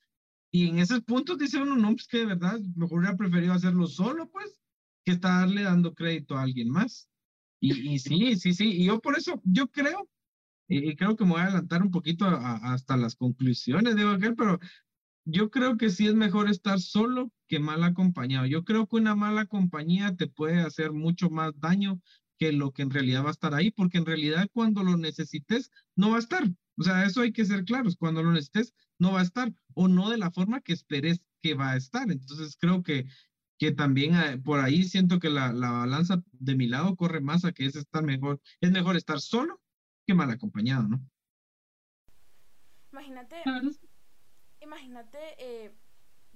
[0.56, 3.86] y en esos puntos dice uno, no, pues que de verdad mejor hubiera preferido hacerlo
[3.86, 4.58] solo, pues,
[5.04, 7.08] que estarle dando crédito a alguien más.
[7.60, 10.08] Y, y sí, sí, sí, y yo por eso, yo creo,
[10.68, 14.10] y creo que me voy a adelantar un poquito a, a, hasta las conclusiones, digo
[14.10, 14.58] aquel, pero
[15.26, 18.46] yo creo que sí es mejor estar solo que mal acompañado.
[18.46, 22.00] Yo creo que una mala compañía te puede hacer mucho más daño
[22.38, 25.70] que lo que en realidad va a estar ahí, porque en realidad cuando lo necesites
[25.96, 26.44] no va a estar.
[26.78, 27.96] O sea, eso hay que ser claros.
[27.96, 31.54] Cuando lo necesites no va a estar o no de la forma que esperes que
[31.54, 32.10] va a estar.
[32.10, 33.06] Entonces creo que,
[33.58, 37.44] que también eh, por ahí siento que la, la balanza de mi lado corre más
[37.44, 39.60] a que es estar mejor, es mejor estar solo
[40.06, 41.00] que mal acompañado, ¿no?
[42.92, 43.42] Imagínate,
[44.60, 45.74] imagínate eh,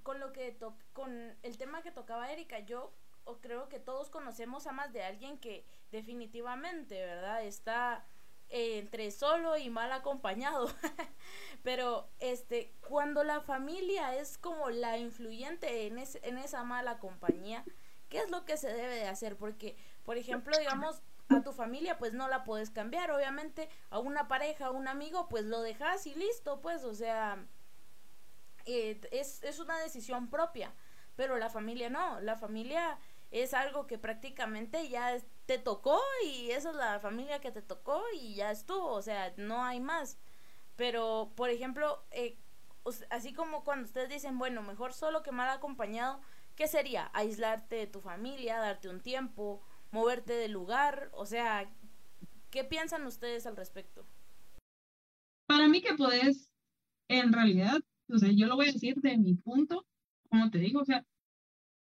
[0.03, 4.09] con lo que to con el tema que tocaba Erika, yo o creo que todos
[4.09, 7.43] conocemos a más de alguien que definitivamente, ¿verdad?
[7.43, 8.05] Está
[8.51, 10.67] entre solo y mal acompañado.
[11.63, 17.63] Pero este, cuando la familia es como la influyente en, es, en esa mala compañía,
[18.09, 19.37] ¿qué es lo que se debe de hacer?
[19.37, 24.27] Porque, por ejemplo, digamos, a tu familia pues no la puedes cambiar, obviamente a una
[24.27, 27.45] pareja, a un amigo pues lo dejas y listo, pues, o sea,
[28.65, 30.73] eh, es, es una decisión propia,
[31.15, 32.99] pero la familia no, la familia
[33.31, 38.01] es algo que prácticamente ya te tocó y esa es la familia que te tocó
[38.19, 40.17] y ya estuvo, o sea, no hay más.
[40.75, 42.37] Pero, por ejemplo, eh,
[43.09, 46.21] así como cuando ustedes dicen, bueno, mejor solo que mal acompañado,
[46.55, 47.11] ¿qué sería?
[47.13, 51.69] Aislarte de tu familia, darte un tiempo, moverte del lugar, o sea,
[52.49, 54.05] ¿qué piensan ustedes al respecto?
[55.47, 56.49] Para mí que podés,
[57.09, 59.85] en realidad, o sea, yo lo voy a decir de mi punto,
[60.29, 61.05] como te digo, o sea,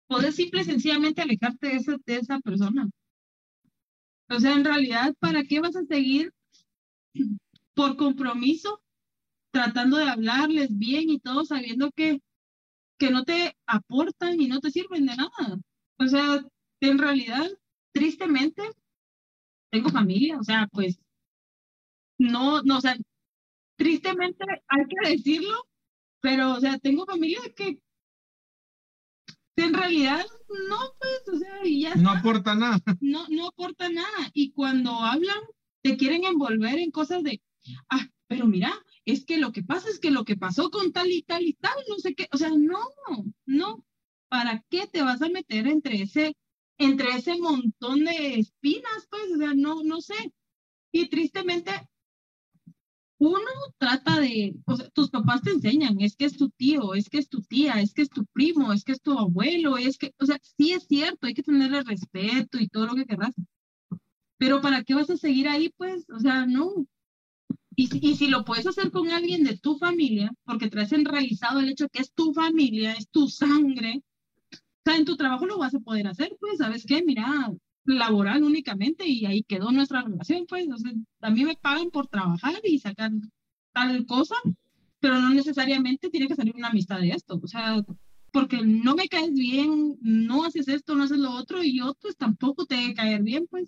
[0.07, 2.87] podés simple y sencillamente alejarte de esa, de esa persona.
[4.29, 6.33] O sea, en realidad, ¿para qué vas a seguir
[7.73, 8.81] por compromiso
[9.51, 12.21] tratando de hablarles bien y todo sabiendo que,
[12.97, 15.59] que no te aportan y no te sirven de nada?
[15.99, 16.43] O sea,
[16.81, 17.49] en realidad,
[17.93, 18.63] tristemente,
[19.71, 20.99] tengo familia, o sea, pues,
[22.17, 22.95] no, no, o sea,
[23.77, 25.67] tristemente hay que decirlo,
[26.21, 27.79] pero, o sea, tengo familia que
[29.57, 30.25] en realidad
[30.69, 32.19] no, pues, o sea, y ya No está.
[32.19, 32.79] aporta nada.
[32.99, 34.29] No, no aporta nada.
[34.33, 35.39] Y cuando hablan,
[35.81, 37.41] te quieren envolver en cosas de,
[37.89, 38.73] ah, pero mira,
[39.05, 41.53] es que lo que pasa es que lo que pasó con tal y tal y
[41.53, 42.79] tal, no sé qué, o sea, no,
[43.45, 43.83] no.
[44.29, 46.35] ¿Para qué te vas a meter entre ese,
[46.77, 49.23] entre ese montón de espinas, pues?
[49.33, 50.33] O sea, no, no sé.
[50.91, 51.71] Y tristemente,
[53.17, 53.39] uno
[53.77, 57.17] trata de, o sea, tus papás te enseñan, es que es tu tío, es que
[57.19, 60.13] es tu tía, es que es tu primo, es que es tu abuelo, es que,
[60.19, 63.33] o sea, sí es cierto, hay que tenerle respeto y todo lo que querrás.
[64.37, 66.05] Pero ¿para qué vas a seguir ahí, pues?
[66.09, 66.73] O sea, no.
[67.75, 71.59] Y si, y si lo puedes hacer con alguien de tu familia, porque traes enraizado
[71.59, 74.01] el hecho que es tu familia, es tu sangre,
[74.53, 77.03] o sea, en tu trabajo lo vas a poder hacer, pues, ¿sabes qué?
[77.03, 77.51] Mira,
[77.85, 82.07] laboral únicamente y ahí quedó nuestra relación, pues, o sea, a mí me pagan por
[82.07, 83.11] trabajar y sacar
[83.73, 84.35] tal cosa,
[84.99, 87.83] pero no necesariamente tiene que salir una amistad de esto, o sea,
[88.31, 92.17] porque no me caes bien, no haces esto, no haces lo otro, y yo pues
[92.17, 93.67] tampoco te debe caer bien, pues,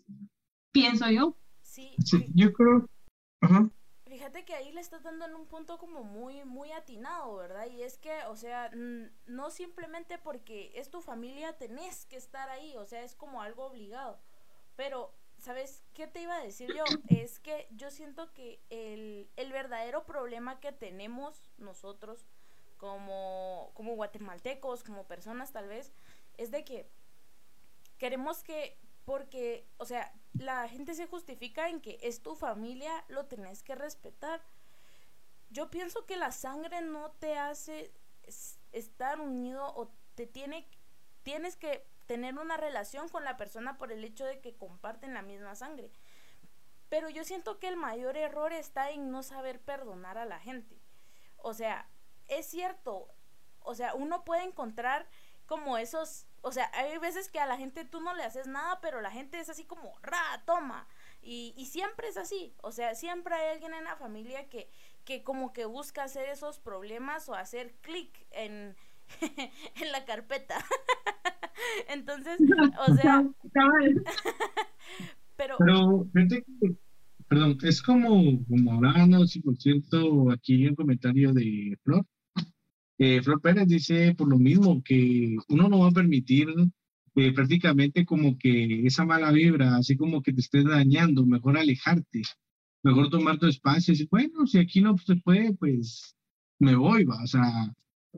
[0.72, 1.38] pienso yo.
[1.62, 2.90] Sí, Sí, yo creo.
[3.42, 3.70] Ajá.
[4.18, 7.68] Fíjate que ahí le estás dando en un punto como muy, muy atinado, ¿verdad?
[7.68, 12.76] Y es que, o sea, no simplemente porque es tu familia tenés que estar ahí,
[12.78, 14.18] o sea, es como algo obligado.
[14.76, 16.84] Pero, ¿sabes qué te iba a decir yo?
[17.16, 22.26] Es que yo siento que el, el verdadero problema que tenemos nosotros
[22.78, 25.94] como, como guatemaltecos, como personas tal vez,
[26.38, 26.90] es de que
[28.00, 33.26] queremos que, porque, o sea, la gente se justifica en que es tu familia, lo
[33.26, 34.42] tenés que respetar.
[35.50, 37.94] Yo pienso que la sangre no te hace
[38.24, 40.68] es- estar unido o te tiene,
[41.24, 45.22] tienes que tener una relación con la persona por el hecho de que comparten la
[45.22, 45.90] misma sangre.
[46.90, 50.76] Pero yo siento que el mayor error está en no saber perdonar a la gente.
[51.38, 51.88] O sea,
[52.28, 53.08] es cierto,
[53.62, 55.08] o sea, uno puede encontrar
[55.46, 58.80] como esos, o sea, hay veces que a la gente tú no le haces nada,
[58.82, 60.88] pero la gente es así como, ra, toma.
[61.22, 64.70] Y, y siempre es así, o sea, siempre hay alguien en la familia que,
[65.04, 68.76] que como que busca hacer esos problemas o hacer clic en,
[69.82, 70.56] en la carpeta.
[71.90, 72.40] Entonces,
[72.88, 73.26] o sea,
[75.36, 75.56] pero...
[75.60, 76.76] Pero, que,
[77.28, 82.06] perdón, es como, como hablando, si por cierto, aquí en un comentario de Flor.
[83.00, 86.48] Eh, Flor Pérez dice por lo mismo que uno no va a permitir
[87.16, 92.24] eh, prácticamente como que esa mala vibra, así como que te estés dañando, mejor alejarte,
[92.84, 96.16] mejor tomar tu espacio y bueno, si aquí no se puede, pues
[96.60, 97.74] me voy, va, o sea,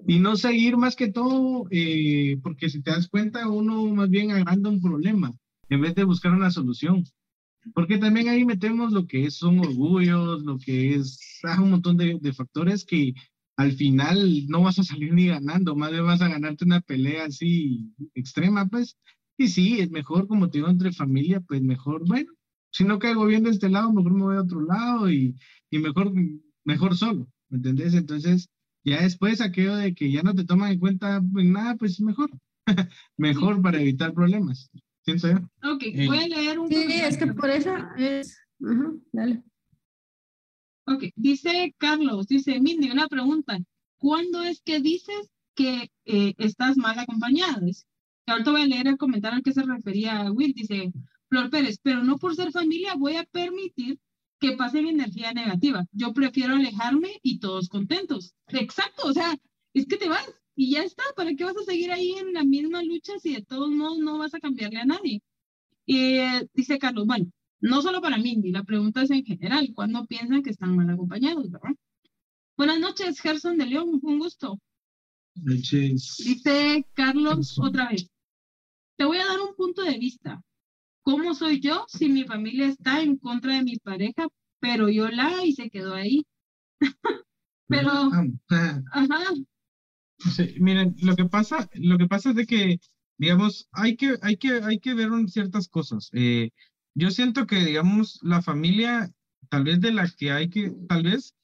[0.07, 4.31] y no seguir más que todo, eh, porque si te das cuenta, uno más bien
[4.31, 5.33] agranda un problema
[5.69, 7.03] en vez de buscar una solución.
[7.73, 12.33] Porque también ahí metemos lo que son orgullos, lo que es ah, un montón de
[12.33, 13.13] factores que
[13.59, 17.25] al final no vas a salir ni ganando, más bien vas a ganarte una pelea
[17.25, 18.97] así extrema, pues.
[19.37, 22.31] Y sí, es mejor, como te digo, entre familia, pues mejor, bueno,
[22.71, 25.35] si no caigo bien de este lado, mejor me voy a otro lado y,
[25.69, 26.13] y mejor,
[26.63, 27.95] mejor solo, ¿me entendés?
[27.95, 28.47] Entonces,
[28.85, 32.31] ya después aquello de que ya no te toman en cuenta en nada, pues mejor,
[33.17, 34.71] mejor para evitar problemas,
[35.03, 35.37] siento yo.
[35.69, 38.39] Ok, voy a leer un Sí, es que por eso es.
[38.63, 39.43] Ajá, dale.
[40.89, 43.59] Ok, dice Carlos, dice Mindy, una pregunta.
[43.99, 47.61] ¿Cuándo es que dices que eh, estás mal acompañada?
[48.25, 50.53] Ahorita voy a leer el comentario al que se refería Will.
[50.53, 50.91] Dice
[51.29, 53.99] Flor Pérez, pero no por ser familia voy a permitir
[54.39, 55.85] que pasen energía negativa.
[55.91, 58.33] Yo prefiero alejarme y todos contentos.
[58.47, 59.37] Exacto, o sea,
[59.75, 61.03] es que te vas y ya está.
[61.15, 64.17] ¿Para qué vas a seguir ahí en la misma lucha si de todos modos no
[64.17, 65.21] vas a cambiarle a nadie?
[65.85, 67.27] Eh, dice Carlos, bueno,
[67.61, 71.49] no solo para Mindy, la pregunta es en general, ¿cuándo piensan que están mal acompañados,
[71.49, 71.71] verdad?
[72.57, 74.59] Buenas noches, Gerson de León, un gusto.
[75.35, 76.17] Noches.
[76.17, 77.65] Dice Carlos Gerson.
[77.67, 78.09] otra vez,
[78.97, 80.41] te voy a dar un punto de vista.
[81.03, 84.27] ¿Cómo soy yo si mi familia está en contra de mi pareja,
[84.59, 86.25] pero yo la y se quedó ahí?
[87.67, 87.89] pero,
[88.51, 89.33] Ah, ajá,
[90.19, 92.79] Sí, miren, lo que pasa, lo que pasa es de que,
[93.17, 96.09] digamos, hay que, hay que, hay que ver ciertas cosas.
[96.11, 96.49] Eh,
[96.95, 99.11] yo siento que, digamos, la familia,
[99.49, 101.35] tal vez de la que hay que, tal vez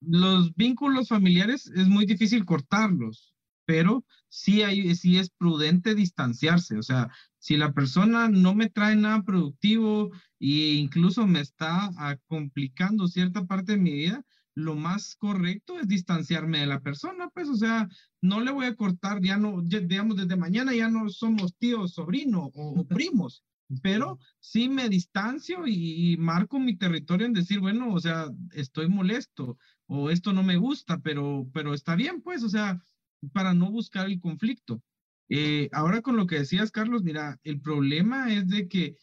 [0.00, 6.78] los vínculos familiares es muy difícil cortarlos, pero sí hay, sí es prudente distanciarse.
[6.78, 11.90] O sea, si la persona no me trae nada productivo e incluso me está
[12.26, 17.48] complicando cierta parte de mi vida, lo más correcto es distanciarme de la persona, pues,
[17.48, 17.88] o sea,
[18.22, 21.92] no le voy a cortar, ya no, ya, digamos, desde mañana ya no somos tíos,
[21.92, 23.44] sobrino o, o primos,
[23.82, 29.58] pero sí me distancio y, marco mi territorio en decir, bueno, o sea, estoy molesto
[29.86, 32.80] o esto no me gusta, pero, pero está bien, pues, o sea,
[33.32, 34.82] para no buscar el conflicto.
[35.28, 38.96] Eh, ahora con lo que decías, Carlos, mira, el problema es de que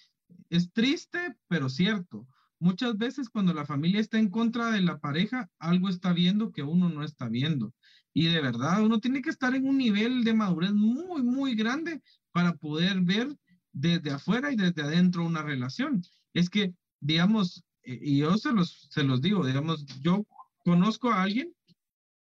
[0.50, 2.28] es triste, pero cierto.
[2.60, 6.64] Muchas veces cuando la familia está en contra de la pareja, algo está viendo que
[6.64, 7.74] uno no está viendo.
[8.14, 12.02] Y de verdad, uno tiene que estar en un nivel de madurez muy, muy grande
[12.32, 13.36] para poder ver
[13.74, 16.02] desde afuera y desde adentro una relación.
[16.34, 20.26] Es que, digamos, eh, y yo se los, se los digo, digamos, yo
[20.64, 21.54] conozco a alguien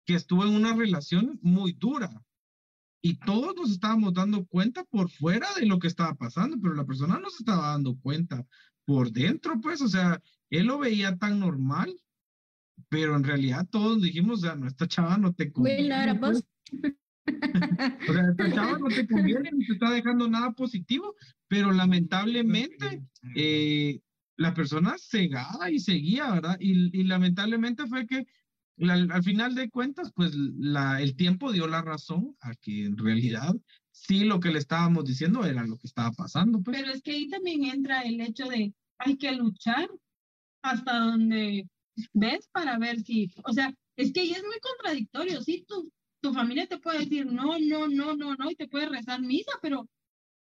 [0.04, 2.10] que estuvo en una relación muy dura
[3.00, 6.84] y todos nos estábamos dando cuenta por fuera de lo que estaba pasando, pero la
[6.84, 8.44] persona no se estaba dando cuenta
[8.84, 10.20] por dentro, pues, o sea,
[10.50, 11.94] él lo veía tan normal,
[12.88, 15.88] pero en realidad todos dijimos, o sea, no, esta chava no te Will, conviene.
[15.88, 16.44] ¿no era pues.
[18.08, 21.14] O sea, esta chava no te conviene, ni te está dejando nada positivo,
[21.46, 23.02] pero lamentablemente
[23.34, 24.00] eh,
[24.36, 26.56] la persona cegada y seguía, ¿verdad?
[26.60, 28.26] Y, y lamentablemente fue que
[28.86, 33.54] al, final de cuentas, pues la, el tiempo dio la razón a que en realidad
[33.90, 36.62] sí lo que le estábamos diciendo era lo que estaba pasando.
[36.62, 36.78] Pues.
[36.78, 39.88] Pero es que ahí también entra el hecho de hay que luchar
[40.62, 41.68] hasta donde
[42.12, 46.32] ves para ver si, o sea, es que ahí es muy contradictorio, sí, tu, tu
[46.32, 49.88] familia te puede decir no, no, no, no, no, y te puede rezar misa, pero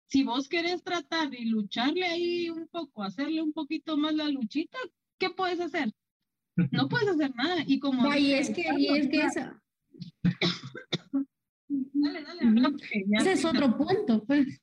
[0.08, 4.77] si vos querés tratar y lucharle ahí un poco, hacerle un poquito más la luchita,
[5.17, 5.91] ¿qué puedes hacer?
[6.71, 7.63] No puedes hacer nada.
[7.67, 8.10] Y como...
[8.10, 9.41] Ay, es que, y es que eso...
[11.93, 12.75] dale, dale,
[13.12, 14.62] Ese es otro punto, pues.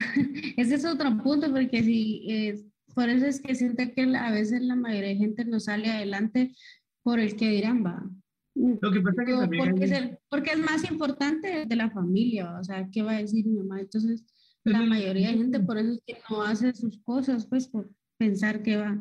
[0.56, 4.62] Ese es otro punto, porque si, es por eso es que siento que a veces
[4.62, 6.54] la mayoría de gente no sale adelante
[7.02, 8.08] por el que dirán, va.
[8.54, 12.58] Lo que pasa que también porque, es el, porque es más importante de la familia,
[12.58, 13.80] o sea, ¿qué va a decir mi mamá?
[13.80, 14.24] Entonces,
[14.62, 18.62] la mayoría de gente por eso es que no hace sus cosas, pues por pensar
[18.62, 19.00] que va,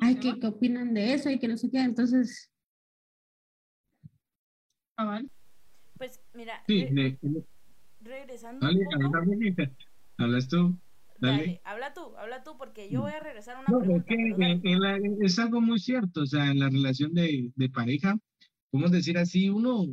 [0.00, 2.50] ay, ¿qué, qué opinan de eso y que no sé qué, entonces...
[4.96, 5.20] Ah,
[5.98, 6.86] pues mira, sí,
[8.00, 8.64] regresando...
[8.64, 9.68] Dale,
[10.18, 10.78] hablas tú.
[11.20, 11.60] Dale.
[11.64, 14.14] habla tú, habla tú, porque yo voy a regresar a una pregunta.
[15.20, 18.16] Es, algo muy cierto, o sea, en la relación de, de pareja,
[18.74, 19.48] ¿cómo decir así?
[19.50, 19.86] Uno,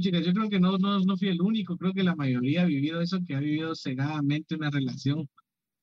[0.00, 2.64] chicas, yo creo que no, no, no fui el único, creo que la mayoría ha
[2.66, 5.28] vivido eso, que ha vivido cegadamente una relación,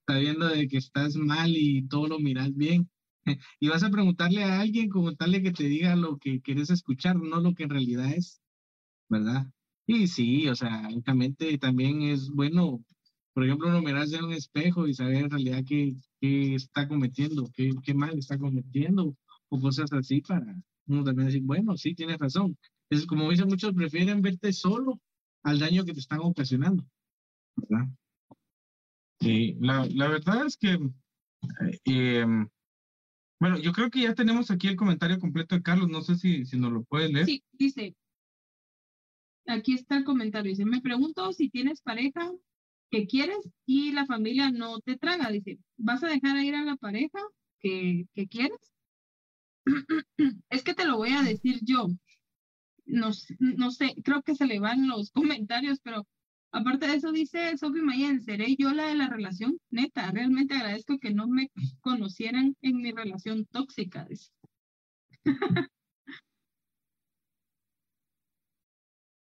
[0.06, 2.90] sabiendo de que estás mal y todo lo miras bien.
[3.62, 7.16] Y vas a preguntarle a alguien como tal que te diga lo que quieres escuchar,
[7.16, 8.42] no lo que en realidad es,
[9.10, 9.48] ¿verdad?
[9.88, 12.84] Y sí, o sea, únicamente también es bueno
[13.34, 17.50] por ejemplo, uno mirarse en un espejo y saber en realidad qué, qué está cometiendo,
[17.56, 19.16] qué, qué, mal está cometiendo,
[19.50, 20.56] o cosas así para
[20.89, 22.58] uno también decir, bueno, sí, tienes razón.
[22.89, 24.99] Es como dicen muchos, prefieren verte solo
[25.43, 26.84] al daño que te están ocasionando.
[27.56, 27.88] ¿verdad?
[29.19, 32.47] Sí, la, la verdad es que, eh, em,
[33.39, 36.45] bueno, yo creo que ya tenemos aquí el comentario completo de Carlos, no sé si,
[36.45, 37.25] si nos lo puedes leer.
[37.25, 37.95] Sí, dice,
[39.45, 42.32] aquí está el comentario, dice, me pregunto si tienes pareja
[42.91, 45.30] que quieres y la familia no te traga.
[45.30, 47.19] Dice, ¿vas a dejar a ir a la pareja
[47.60, 48.58] que, que quieres?
[50.50, 51.88] es que te lo voy a decir yo.
[52.86, 55.12] No, no sé, creo que se le van los
[55.48, 56.08] comentarios, pero
[56.52, 59.60] aparte de eso dice Sophie Mayen, ¿seré yo la de la relación?
[59.70, 61.52] Neta, realmente agradezco que no me
[61.82, 64.08] conocieran en mi relación tóxica.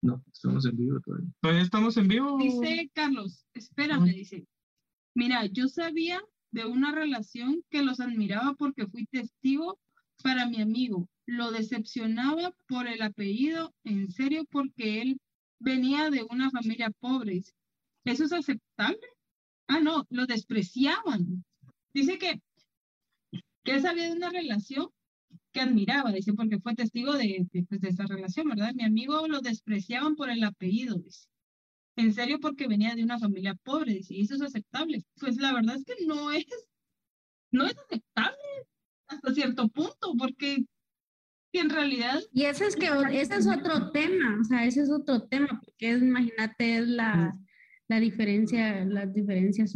[0.04, 1.30] No, estamos en vivo todavía.
[1.42, 2.38] Todavía estamos en vivo.
[2.40, 4.48] Dice Carlos, espérame, dice.
[5.14, 9.80] Mira, yo sabía de una relación que los admiraba porque fui testigo
[10.22, 11.08] para mi amigo.
[11.26, 15.20] Lo decepcionaba por el apellido, en serio, porque él
[15.60, 17.42] venía de una familia pobre.
[18.04, 19.08] ¿Eso es aceptable?
[19.68, 21.46] Ah, no, lo despreciaban.
[21.94, 22.42] Dice que,
[23.64, 24.90] que él sabía de una relación
[25.52, 28.74] que admiraba, dice, porque fue testigo de, pues, de esa relación, ¿verdad?
[28.74, 31.28] Mi amigo lo despreciaban por el apellido, dice.
[31.98, 35.04] En serio, porque venía de una familia pobre, dice, y eso es aceptable.
[35.20, 36.46] Pues la verdad es que no es,
[37.52, 38.38] no es aceptable
[39.12, 40.66] hasta cierto punto, porque
[41.54, 42.20] en realidad...
[42.34, 45.92] Y ese es que, ese es otro tema, o sea, ese es otro tema, porque
[45.92, 47.38] es, imagínate, es la,
[47.88, 49.74] la diferencia, las diferencias,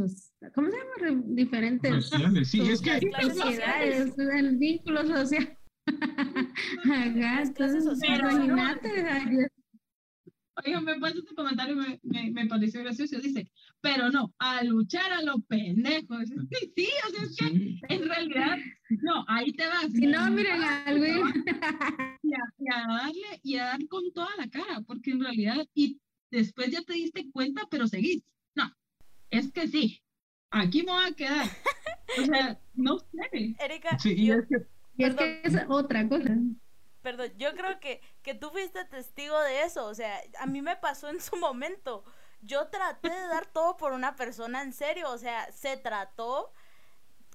[0.54, 1.22] ¿cómo se llama?
[1.28, 2.10] Diferentes
[2.44, 5.58] sí, es que sociedades, el vínculo social.
[6.86, 9.52] entonces, imagínate.
[10.64, 13.20] Oigan, me pasa este comentario, me, me, me, pareció gracioso.
[13.20, 13.50] Dice,
[13.82, 16.30] pero no, a luchar a los pendejos.
[16.30, 18.58] Sí, sí, o sea, es que en realidad,
[19.02, 19.92] no, ahí te vas.
[19.92, 21.06] Si no, miren algo.
[22.24, 25.68] Y a, y a darle, y a dar con toda la cara, porque en realidad,
[25.74, 26.00] y
[26.32, 28.24] después ya te diste cuenta, pero seguís.
[28.56, 28.72] No,
[29.30, 30.02] es que sí,
[30.50, 31.48] aquí me voy a quedar.
[32.18, 33.56] O sea, no sé.
[33.60, 34.66] Erika, sí, es que
[34.98, 36.38] y es que es otra cosa.
[37.06, 39.86] Perdón, yo creo que, que tú fuiste testigo de eso.
[39.86, 42.04] O sea, a mí me pasó en su momento.
[42.42, 45.12] Yo traté de dar todo por una persona en serio.
[45.12, 46.52] O sea, se trató.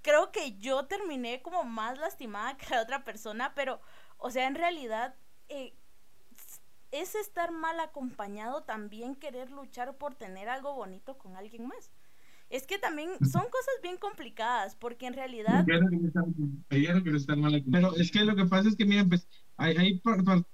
[0.03, 3.81] Creo que yo terminé como más lastimada que la otra persona, pero,
[4.19, 5.15] o sea, en realidad
[5.49, 5.73] eh,
[6.91, 11.93] es estar mal acompañado también querer luchar por tener algo bonito con alguien más.
[12.49, 15.65] Es que también son cosas bien complicadas, porque en realidad...
[15.65, 15.87] Pero
[17.97, 19.29] es que lo que pasa es que, miren, pues
[19.61, 20.03] ahí,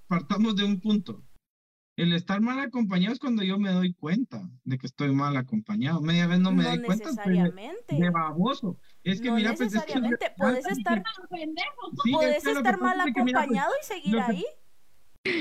[0.08, 1.22] partamos de un punto.
[1.96, 6.02] El estar mal acompañado es cuando yo me doy cuenta de que estoy mal acompañado.
[6.02, 7.04] Media vez no me doy cuenta.
[7.04, 7.96] Pues, necesariamente.
[7.96, 8.78] de, baboso.
[9.02, 9.72] Es que mira, pues
[10.36, 11.02] puedes estar,
[12.12, 14.44] puedes estar mal acompañado y seguir ahí.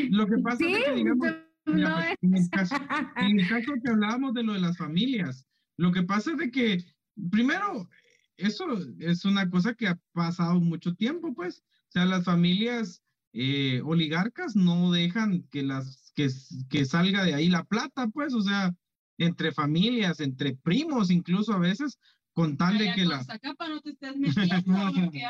[0.09, 1.27] Lo que pasa es que, digamos,
[1.65, 1.75] pues,
[2.21, 2.75] en, el caso,
[3.17, 5.45] en el caso que hablábamos de lo de las familias,
[5.77, 6.85] lo que pasa es de que,
[7.31, 7.89] primero,
[8.37, 8.65] eso
[8.99, 11.65] es una cosa que ha pasado mucho tiempo, pues.
[11.89, 13.01] O sea, las familias
[13.37, 16.29] eh, oligarcas no dejan que las que,
[16.69, 18.73] que salga de ahí la plata, pues, o sea,
[19.17, 21.99] entre familias, entre primos, incluso a veces,
[22.31, 23.25] con tal de que la...
[23.69, 25.21] no te estés metiendo, porque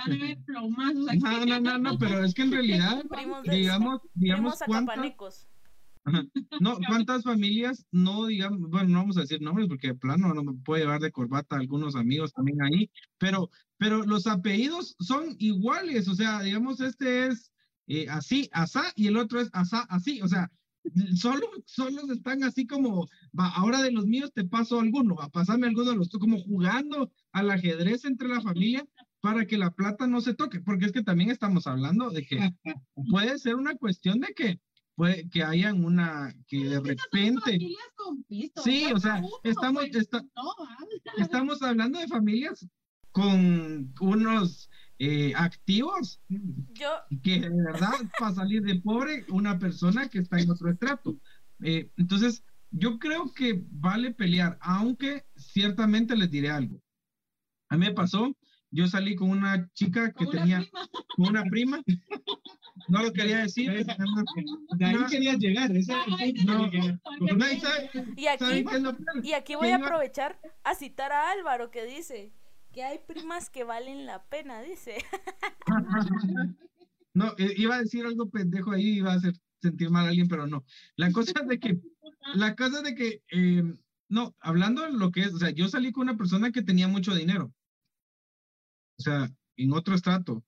[1.18, 3.04] No, no, no, no, pero es que en realidad,
[3.44, 5.48] digamos, digamos, ¿cuántas,
[6.60, 10.44] no, ¿cuántas familias no, digamos, bueno, no vamos a decir nombres porque de plano no
[10.44, 15.36] me puede llevar de corbata a algunos amigos también ahí, pero, pero los apellidos son
[15.40, 17.52] iguales, o sea, digamos, este es
[17.88, 20.52] eh, así, asá, y el otro es asá, así, o sea,
[21.16, 23.08] solo, solo están así como,
[23.38, 27.12] va, ahora de los míos te paso alguno, a pasarme alguno de los, como jugando
[27.32, 28.86] al ajedrez entre la familia
[29.22, 32.38] para que la plata no se toque, porque es que también estamos hablando de que
[33.12, 34.60] puede ser una cuestión de que
[34.96, 37.60] puede que hayan una que de repente
[38.64, 39.84] sí o sea estamos
[41.18, 42.66] estamos hablando de familias
[43.12, 44.70] con unos
[45.00, 46.22] eh, activos.
[46.74, 46.90] Yo
[47.24, 51.18] que de verdad para salir de pobre una persona que está en otro estrato.
[51.62, 56.82] Eh, entonces yo creo que vale pelear aunque ciertamente les diré algo.
[57.70, 58.36] A mí me pasó
[58.76, 60.62] yo salí con una chica que tenía
[61.18, 61.82] una prima.
[62.90, 63.72] No lo quería decir.
[63.72, 65.72] De ahí quería llegar.
[68.18, 68.66] y aquí,
[69.24, 72.34] y aquí voy a aprovechar a citar a Álvaro que dice
[72.76, 74.98] que hay primas que valen la pena, dice.
[77.18, 80.48] No, iba a decir algo pendejo ahí, iba a hacer sentir mal a alguien, pero
[80.48, 80.66] no.
[80.98, 81.80] La cosa es de que,
[82.34, 83.64] la cosa de que, eh,
[84.10, 86.90] no, hablando de lo que es, o sea, yo salí con una persona que tenía
[86.90, 87.54] mucho dinero.
[89.00, 90.44] O sea, en otro estrato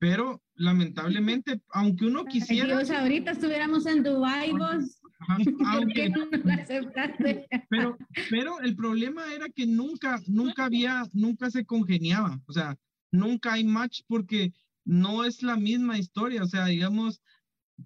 [0.00, 2.78] pero lamentablemente, aunque uno quisiera...
[2.78, 4.98] Dios, ahorita estuviéramos en Dubái, vos.
[5.66, 6.28] aunque, no
[7.70, 7.98] pero,
[8.30, 12.76] pero el problema era que nunca, nunca había, nunca se congeniaba, o sea,
[13.12, 14.52] nunca hay match porque
[14.84, 17.22] no es la misma historia, o sea, digamos,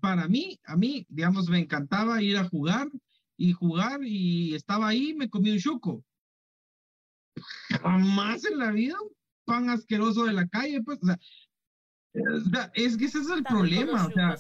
[0.01, 2.89] para mí, a mí, digamos, me encantaba ir a jugar
[3.37, 6.05] y jugar y estaba ahí, me comí un chuco.
[7.83, 9.11] Jamás en la vida un
[9.45, 11.19] pan asqueroso de la calle, pues, o sea,
[12.75, 14.37] es que ese es el problema, o sea,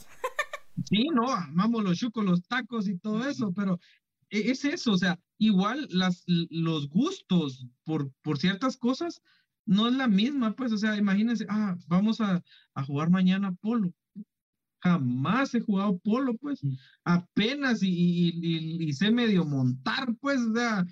[0.84, 3.78] sí, no, amamos los chucos, los tacos y todo eso, pero
[4.30, 9.22] e, es eso, o sea, igual las, los gustos por, por ciertas cosas
[9.66, 12.42] no es la misma, pues, o sea, imagínense, ah, vamos a,
[12.74, 13.92] a jugar mañana polo.
[14.82, 16.60] Jamás he jugado polo, pues,
[17.04, 20.84] apenas y, y, y, sé medio montar, pues, o sea,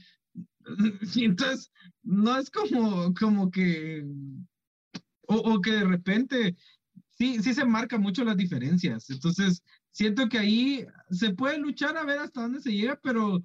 [1.16, 1.70] entonces,
[2.02, 4.06] no es como, como que
[5.26, 6.56] o, que de repente
[7.12, 9.08] sí, sí se marcan mucho las diferencias.
[9.10, 13.42] Entonces, siento que ahí se puede luchar a ver hasta dónde se llega, pero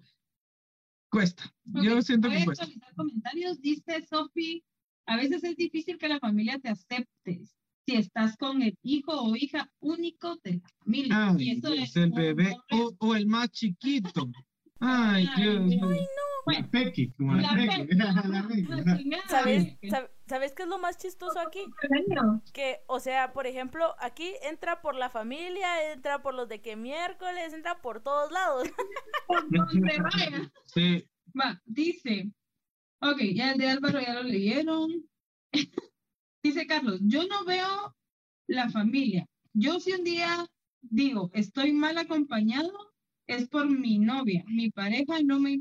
[1.09, 1.43] cuesta.
[1.65, 2.67] Yo siento que cuesta.
[2.95, 3.61] comentarios.
[3.61, 4.63] Dice Sofi,
[5.05, 7.45] a veces es difícil que la familia te acepte
[7.85, 11.35] si estás con el hijo o hija único de la familia.
[11.37, 14.29] y eso es el bebé o, o, el más chiquito.
[14.79, 15.71] Ay, Dios.
[15.71, 16.07] Ay, no.
[16.53, 17.49] La Pequi, como la,
[19.27, 21.65] ¿Sabes, ¿Sabes qué es lo más chistoso aquí?
[22.53, 26.75] Que, o sea, por ejemplo, aquí entra por la familia, entra por los de que
[26.75, 28.67] miércoles, entra por todos lados.
[29.27, 30.51] por donde vaya.
[30.65, 31.07] Sí.
[31.39, 32.31] Va, dice,
[33.01, 34.89] ok, ya el de Álvaro ya lo leyeron.
[36.43, 37.95] dice Carlos, yo no veo
[38.47, 39.25] la familia.
[39.53, 40.45] Yo si un día
[40.81, 42.71] digo, estoy mal acompañado,
[43.27, 45.59] es por mi novia, mi pareja no me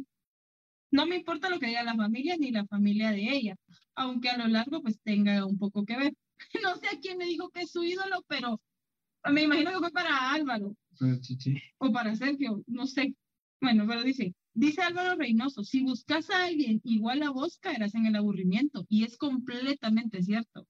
[0.91, 3.57] no me importa lo que diga la familia ni la familia de ella,
[3.97, 6.15] aunque a lo largo pues tenga un poco que ver.
[6.63, 8.61] No sé a quién me dijo que es su ídolo, pero
[9.33, 10.77] me imagino que fue para Álvaro.
[11.79, 13.15] O para Sergio, no sé.
[13.61, 18.07] Bueno, pero dice, dice Álvaro Reynoso, si buscas a alguien igual a vos, caerás en
[18.07, 18.85] el aburrimiento.
[18.89, 20.67] Y es completamente cierto.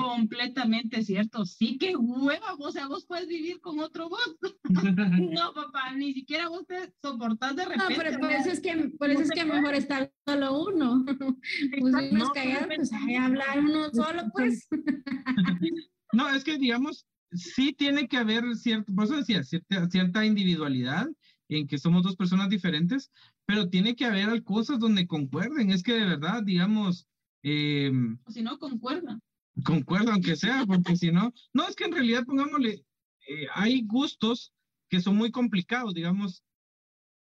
[0.00, 1.44] Completamente cierto.
[1.44, 4.36] Sí que hueva, o sea, vos puedes vivir con otro vos.
[4.64, 7.94] no, papá, ni siquiera vos te soportás de repente.
[7.94, 11.04] No, pero por eso es que, por eso es que mejor está solo uno.
[11.80, 14.68] pues unos callados, pues hay hablar uno solo, pues.
[16.12, 21.08] no, es que digamos, sí tiene que haber cierto, por eso decía, cierta, cierta individualidad
[21.48, 23.10] en que somos dos personas diferentes,
[23.44, 25.70] pero tiene que haber cosas donde concuerden.
[25.70, 27.06] Es que de verdad, digamos,
[27.42, 27.90] eh,
[28.24, 29.20] o si no, concuerda.
[29.64, 32.84] Concuerdo, aunque sea, porque si no, no es que en realidad, pongámosle,
[33.28, 34.52] eh, hay gustos
[34.88, 36.42] que son muy complicados, digamos.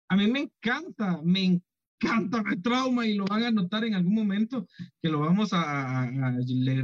[0.08, 4.14] A mí me encanta, me encanta el trauma y lo van a notar en algún
[4.14, 4.66] momento
[5.00, 6.10] que lo vamos a,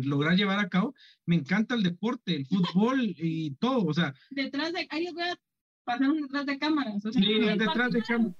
[0.04, 0.94] lograr llevar a cabo.
[1.26, 4.14] Me encanta el deporte, el fútbol y todo, o sea.
[4.30, 5.38] Detrás de, ahí voy a
[5.84, 7.02] pasar detrás de cámaras.
[7.12, 8.34] sí, detrás de cámaras.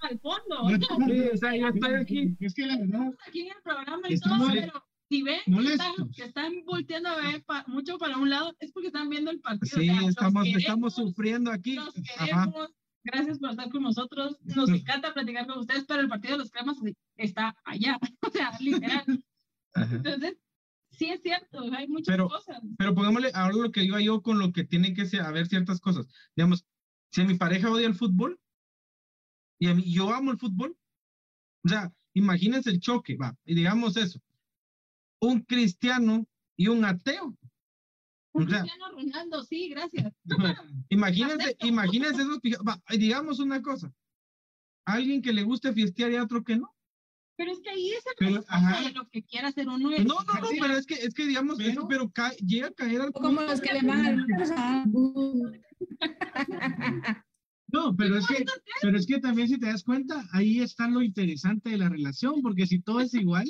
[0.00, 0.68] Al fondo.
[1.06, 2.36] Sí, o sea, yo estoy aquí.
[2.40, 3.12] Es que la verdad.
[3.26, 7.16] Aquí en el programa y todo, pero si ven que están, que están, volteando a
[7.16, 9.78] ver mucho para un lado, es porque están viendo el partido.
[9.78, 11.76] Sí, estamos, estamos sufriendo aquí.
[11.76, 14.36] Nos queremos, gracias por estar con nosotros.
[14.42, 16.78] Nos encanta platicar con ustedes, pero el partido de los cremas
[17.16, 19.04] está allá, o sea, literal.
[19.74, 20.36] Entonces,
[20.90, 22.60] sí es cierto, hay muchas cosas.
[22.76, 26.06] Pero pongámosle ahora lo que digo yo con lo que tiene que haber ciertas cosas.
[26.34, 26.64] Digamos,
[27.12, 28.40] si mi pareja odia el fútbol
[29.60, 30.76] y a mí yo amo el fútbol,
[31.64, 34.20] o sea, imagínense el choque, va, y digamos eso,
[35.24, 37.36] un cristiano y un ateo.
[38.32, 40.12] Un cristiano Ronaldo, sí, gracias.
[40.88, 43.92] imagínense, imagínense eso, va, digamos una cosa,
[44.84, 46.74] alguien que le guste fiestear y otro que no.
[47.36, 48.34] Pero es que ahí es el
[48.84, 49.90] de lo que quiera hacer uno.
[49.90, 53.12] No, no, no, pero es que, es que digamos, pero, pero llega a caer al
[53.12, 54.24] Como los que le van al
[57.68, 58.44] No, pero es que,
[58.82, 62.40] pero es que también si te das cuenta, ahí está lo interesante de la relación,
[62.40, 63.46] porque si todo es igual,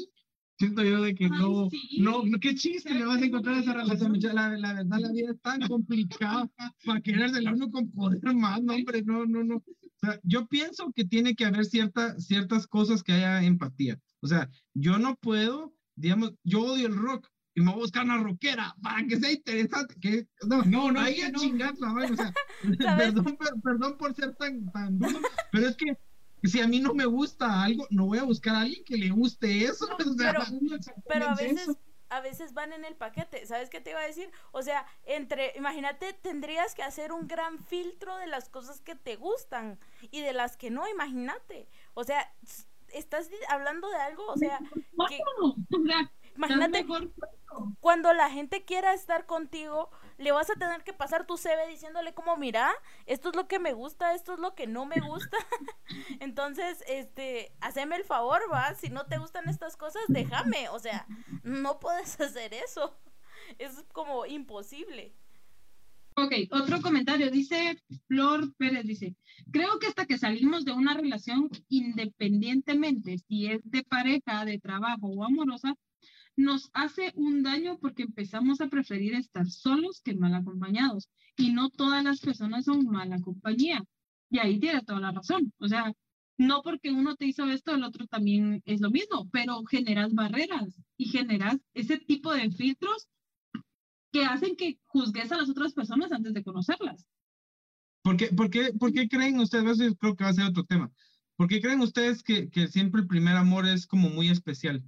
[0.59, 4.18] siento yo de que no, no, qué chiste le vas a encontrar a esa relación.
[4.20, 6.48] La, la, verdad, la vida es tan complicada
[6.84, 9.57] para quererse uno con poder más, no, hombre, no, no, no.
[9.57, 13.98] O sea, yo pienso que tiene que haber cierta, ciertas cosas que haya empatía.
[14.20, 18.05] O sea, yo no puedo, digamos, yo odio el rock, y me voy a buscar
[18.05, 19.94] una rockera para que sea interesante.
[20.00, 22.34] Que, no, no, no, ahí a chingar la O sea,
[22.96, 25.20] perdón, perdón, por ser tan, tan duro,
[25.52, 25.96] pero es que
[26.49, 29.11] si a mí no me gusta algo, no voy a buscar a alguien que le
[29.11, 29.86] guste eso.
[31.09, 31.76] pero, a veces,
[32.11, 33.47] a veces van en el paquete.
[33.47, 34.30] ¿Sabes qué te iba a decir?
[34.53, 39.16] O sea, entre, imagínate, tendrías que hacer un gran filtro de las cosas que te
[39.16, 39.78] gustan
[40.11, 41.68] y de las que no, imagínate.
[41.95, 42.32] O sea,
[42.92, 44.59] estás hablando de algo, o sea,
[45.09, 45.18] que,
[46.36, 46.86] imagínate
[47.80, 52.14] cuando la gente quiera estar contigo, le vas a tener que pasar tu CV diciéndole
[52.14, 52.72] como, mira,
[53.06, 55.36] esto es lo que me gusta, esto es lo que no me gusta.
[56.20, 61.06] Entonces, este, haceme el favor, va, si no te gustan estas cosas, déjame, o sea,
[61.42, 62.96] no puedes hacer eso.
[63.58, 65.14] Es como imposible.
[66.16, 69.16] Ok, otro comentario, dice Flor Pérez, dice,
[69.50, 75.08] creo que hasta que salimos de una relación, independientemente si es de pareja, de trabajo
[75.08, 75.74] o amorosa,
[76.37, 81.09] nos hace un daño porque empezamos a preferir estar solos que mal acompañados.
[81.37, 83.82] Y no todas las personas son mala compañía.
[84.30, 85.53] Y ahí tiene toda la razón.
[85.59, 85.93] O sea,
[86.37, 90.80] no porque uno te hizo esto, el otro también es lo mismo, pero generas barreras
[90.97, 93.09] y generas ese tipo de filtros
[94.12, 97.07] que hacen que juzgues a las otras personas antes de conocerlas.
[98.03, 100.91] ¿Por qué, por qué, por qué creen ustedes, creo que va a ser otro tema,
[101.37, 104.85] ¿por qué creen ustedes que, que siempre el primer amor es como muy especial?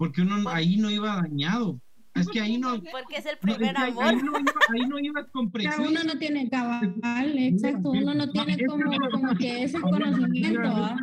[0.00, 1.78] Porque uno ahí no iba dañado.
[2.14, 2.82] Es que ahí no.
[2.90, 4.04] Porque es el primer amor.
[4.06, 5.88] Ahí no, iba, con presión.
[5.88, 7.90] Uno no tiene cabal, exacto.
[7.90, 10.62] Uno no tiene como, como que ese conocimiento.
[10.64, 10.96] ¿ah?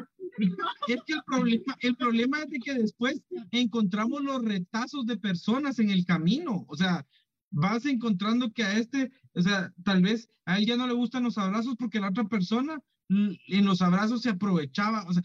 [0.87, 3.21] Es que el problema, el problema es de que después
[3.51, 6.65] encontramos los retazos de personas en el camino.
[6.67, 7.05] O sea,
[7.51, 11.23] vas encontrando que a este, o sea, tal vez a él ya no le gustan
[11.23, 12.79] los abrazos porque la otra persona
[13.09, 15.05] en los abrazos se aprovechaba.
[15.07, 15.21] O sea,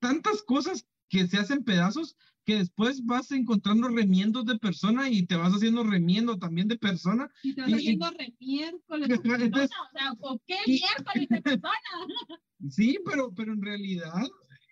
[0.00, 5.36] tantas cosas que se hacen pedazos que después vas encontrando remiendos de persona y te
[5.36, 7.28] vas haciendo remiendo también de persona.
[7.42, 11.72] Y te vas haciendo remiércoles de persona, o sea, ¿por qué miércoles de persona?
[12.68, 14.22] Sí, pero, pero en realidad,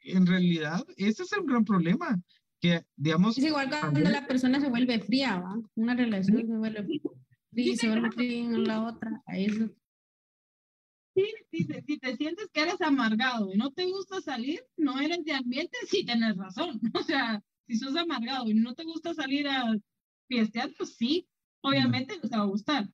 [0.04, 2.20] en realidad, ese es el gran problema.
[2.60, 5.56] Que, digamos, es igual cuando la persona se vuelve fría, ¿va?
[5.76, 7.00] Una relación se vuelve fría
[7.52, 9.22] y se vuelve fría en la otra.
[9.28, 9.70] Eso.
[11.14, 15.24] Sí, dice, si te sientes que eres amargado y no te gusta salir, no eres
[15.24, 16.80] de ambiente, sí tienes razón.
[16.94, 19.76] O sea, si sos amargado y no te gusta salir a
[20.26, 21.28] fiestear, pues sí,
[21.60, 22.90] obviamente no te va a gustar.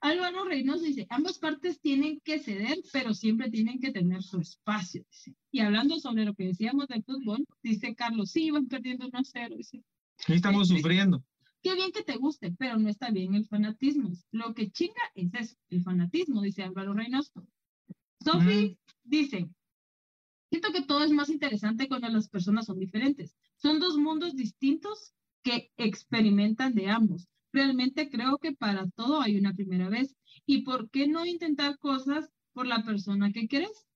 [0.00, 5.04] Álvaro Reynoso dice, ambas partes tienen que ceder, pero siempre tienen que tener su espacio.
[5.50, 9.56] Y hablando sobre lo que decíamos del fútbol, dice Carlos, sí, van perdiendo 1-0.
[9.56, 9.82] Dice,
[10.28, 11.24] estamos sufriendo.
[11.60, 14.12] Qué bien que te guste, pero no está bien el fanatismo.
[14.30, 17.44] Lo que chinga es eso, el fanatismo, dice Álvaro Reynoso.
[18.24, 19.48] Sophie dice,
[20.50, 23.36] Siento que todo es más interesante cuando las personas son diferentes.
[23.58, 27.28] Son dos mundos distintos que experimentan de ambos.
[27.52, 30.14] Realmente creo que para todo hay una primera vez.
[30.46, 33.86] ¿Y por qué no intentar cosas por la persona que quieres?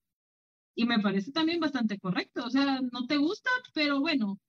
[0.75, 2.45] Y me parece también bastante correcto.
[2.45, 4.39] O sea, no te gusta, pero bueno,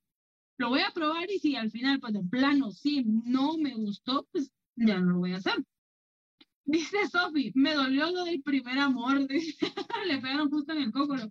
[0.59, 4.27] lo voy a probar y si al final, pues de plano, sí, no me gustó,
[4.33, 5.55] pues ya no lo voy a hacer.
[6.65, 9.21] Dice Sophie, me dolió lo del primer amor.
[10.07, 11.31] Le pegaron justo en el cócoro.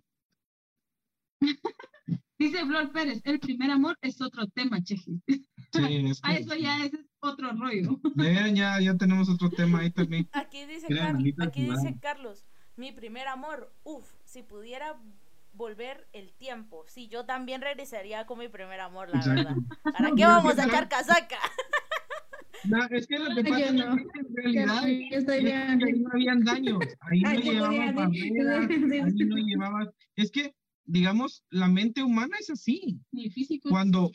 [2.38, 5.20] Dice Flor Pérez, el primer amor es otro tema, Cheji.
[5.26, 8.00] Sí, es A eso ya es otro rollo.
[8.54, 10.28] ya, ya tenemos otro tema ahí también.
[10.32, 12.44] Aquí dice, Carlos, aquí dice Carlos,
[12.76, 14.96] mi primer amor, uff, si pudiera
[15.52, 16.84] volver el tiempo.
[16.88, 19.56] Sí, yo también regresaría con mi primer amor, la verdad.
[19.84, 21.38] ¿Para qué vamos a echar casaca?
[22.64, 27.20] No, es que lo que pasa es que en realidad ahí no habían daños, ahí
[27.20, 30.54] no llevabas barreras, ahí no llevabas, es que
[30.86, 33.00] digamos, la mente humana es así.
[33.32, 33.70] físico.
[33.70, 34.10] Cuando,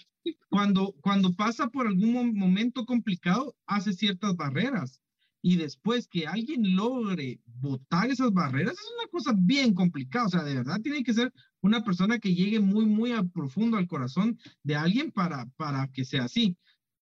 [0.49, 5.01] cuando, cuando pasa por algún momento complicado, hace ciertas barreras.
[5.41, 10.25] Y después que alguien logre botar esas barreras, es una cosa bien complicada.
[10.25, 13.77] O sea, de verdad tiene que ser una persona que llegue muy, muy a profundo
[13.77, 16.57] al corazón de alguien para, para que sea así.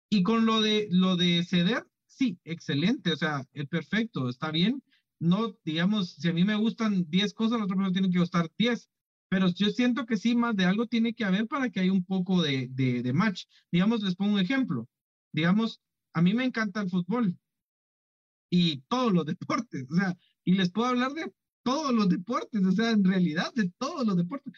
[0.09, 3.13] Y con lo de, lo de ceder, sí, excelente.
[3.13, 4.83] O sea, es perfecto, está bien.
[5.19, 8.49] No, digamos, si a mí me gustan 10 cosas, la otra persona tiene que gustar
[8.57, 8.89] 10
[9.29, 12.03] pero yo siento que sí, más de algo tiene que haber para que haya un
[12.03, 13.45] poco de, de, match.
[13.71, 14.87] Digamos, les pongo un ejemplo.
[15.31, 15.79] Digamos,
[16.13, 17.37] a mí me encanta el fútbol
[18.49, 21.31] y todos los deportes, o sea, y les puedo hablar de
[21.63, 24.51] todos los deportes, o sea, en realidad de todos los deportes.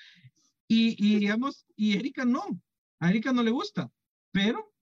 [0.70, 2.42] Y, y digamos, y Erika no,
[3.00, 3.92] a Erika no le gusta,
[4.32, 4.74] pero,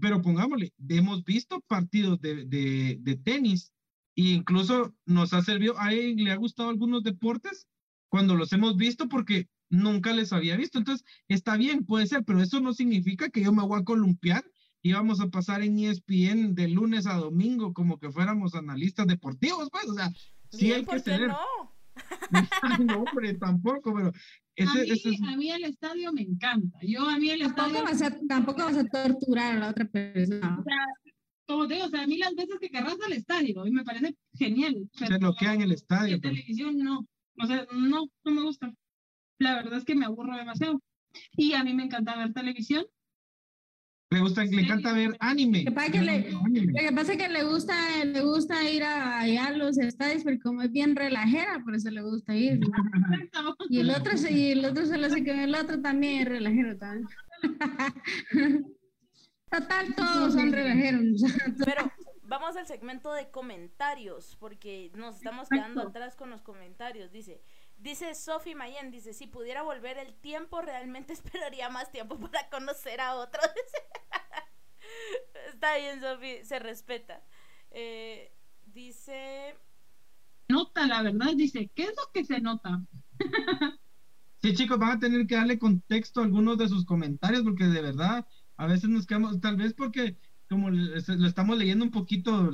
[0.00, 3.72] pero pongámosle, hemos visto partidos de, de, de tenis
[4.16, 7.68] e incluso nos ha servido, a él le ha gustado algunos deportes
[8.14, 10.78] cuando los hemos visto porque nunca les había visto.
[10.78, 14.44] Entonces, está bien, puede ser, pero eso no significa que yo me voy a columpiar
[14.82, 19.68] y vamos a pasar en ESPN de lunes a domingo como que fuéramos analistas deportivos,
[19.68, 20.12] pues, o sea,
[20.48, 21.26] sí hay que ser.
[21.26, 21.36] No?
[22.86, 26.78] no, hombre, tampoco, pero a, mí, el estadio me encanta.
[26.82, 27.82] Yo a mí el tampoco estadio...
[27.82, 30.56] Vas a, tampoco vas a torturar a la otra persona.
[30.60, 30.86] O sea,
[31.48, 33.72] como te digo, o sea, a mí las veces que querrás al estadio, a mí
[33.72, 34.88] me parece genial.
[34.92, 36.14] Se bloquea en el estadio.
[36.14, 37.08] En televisión no.
[37.38, 38.72] O sea, no, no me gusta.
[39.38, 40.80] La verdad es que me aburro demasiado.
[41.32, 42.84] Y a mí me encanta ver televisión.
[44.10, 45.64] Le gusta, le encanta ver anime.
[45.64, 49.50] Lo que pasa que le, que pasa que le gusta, le gusta ir a, a
[49.52, 52.60] los estadios, pero como es bien relajera, por eso le gusta ir.
[53.70, 56.78] y el otro, y el otro se lo hace que el otro también es relajero
[56.78, 57.08] también.
[59.50, 61.22] Total, todos son relajeros.
[61.64, 61.90] Pero
[62.38, 67.12] vamos al segmento de comentarios, porque nos estamos quedando atrás con los comentarios.
[67.12, 67.40] Dice,
[67.76, 73.00] dice Sophie Mayen, dice, si pudiera volver el tiempo, realmente esperaría más tiempo para conocer
[73.00, 73.44] a otros.
[75.52, 77.22] Está bien, Sophie, se respeta.
[77.70, 78.32] Eh,
[78.66, 79.56] dice...
[80.48, 82.82] Nota, la verdad, dice, ¿qué es lo que se nota?
[84.42, 87.80] sí, chicos, van a tener que darle contexto a algunos de sus comentarios, porque de
[87.80, 88.26] verdad,
[88.56, 90.18] a veces nos quedamos, tal vez porque
[90.48, 92.50] como lo estamos leyendo un poquito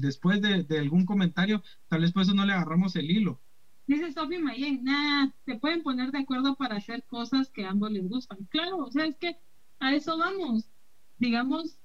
[0.00, 3.40] después de, algún comentario, tal vez por eso no le agarramos el hilo.
[3.86, 7.92] Dice Sophie Mayen, nada, se pueden poner de acuerdo para hacer cosas que a ambos
[7.92, 8.44] les gustan.
[8.50, 9.36] Claro, o sea, es que
[9.78, 10.70] a eso vamos.
[11.18, 11.78] Digamos,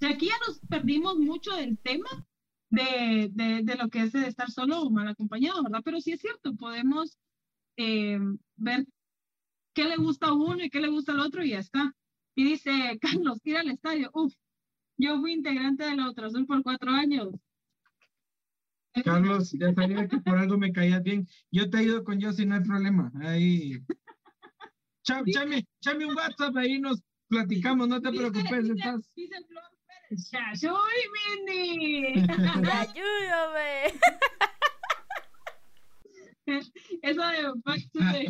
[0.00, 2.08] de aquí ya nos perdimos mucho del tema
[2.70, 5.82] de, de, lo que es de estar solo o mal acompañado, ¿verdad?
[5.84, 7.18] Pero sí es cierto, podemos
[7.76, 8.18] eh,
[8.56, 8.86] ver
[9.74, 11.94] qué le gusta a uno y qué le gusta al otro y ya está.
[12.34, 14.10] Y dice, Carlos, tira al estadio.
[14.14, 14.32] Uf,
[15.02, 17.28] yo fui integrante de la Azul por cuatro años.
[19.04, 21.26] Carlos, ya sabía que por algo me caías bien.
[21.50, 23.10] Yo te he ido con yo si no hay problema.
[23.22, 23.82] Ahí.
[25.02, 28.62] Chame, chame un WhatsApp, ahí nos platicamos, no te preocupes.
[28.62, 29.10] Dice, estás...
[29.16, 30.30] dice Flor Pérez,
[31.48, 32.06] Mini.
[32.72, 33.98] Ayúdame.
[37.02, 38.26] Eso de back to the,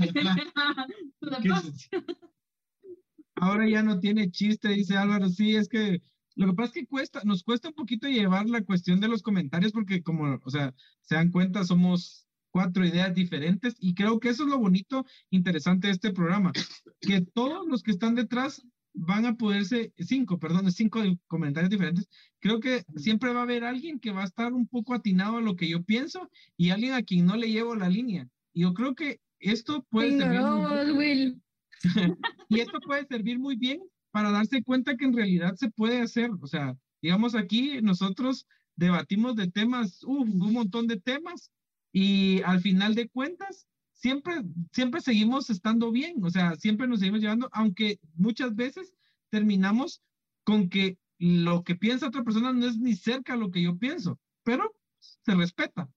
[3.35, 5.29] Ahora ya no tiene chiste, dice Álvaro.
[5.29, 6.01] Sí, es que
[6.37, 9.23] lo que pasa es que cuesta, nos cuesta un poquito llevar la cuestión de los
[9.23, 14.29] comentarios porque como, o sea, se dan cuenta, somos cuatro ideas diferentes y creo que
[14.29, 16.53] eso es lo bonito, interesante de este programa,
[17.01, 18.63] que todos los que están detrás
[18.95, 22.09] van a poderse, cinco, perdón, cinco comentarios diferentes,
[22.41, 25.41] creo que siempre va a haber alguien que va a estar un poco atinado a
[25.41, 28.29] lo que yo pienso y alguien a quien no le llevo la línea.
[28.53, 31.37] Y yo creo que esto puede servir...
[32.49, 33.81] y esto puede servir muy bien
[34.13, 36.31] para darse cuenta que en realidad se puede hacer.
[36.41, 38.47] O sea, digamos aquí nosotros
[38.77, 41.51] debatimos de temas, un montón de temas,
[41.93, 44.43] y al final de cuentas, siempre,
[44.73, 48.95] siempre seguimos estando bien, o sea, siempre nos seguimos llevando, aunque muchas veces
[49.29, 50.03] terminamos
[50.43, 54.19] con que lo que piensa otra persona no es ni cerca lo que yo pienso,
[54.43, 55.89] pero se respeta.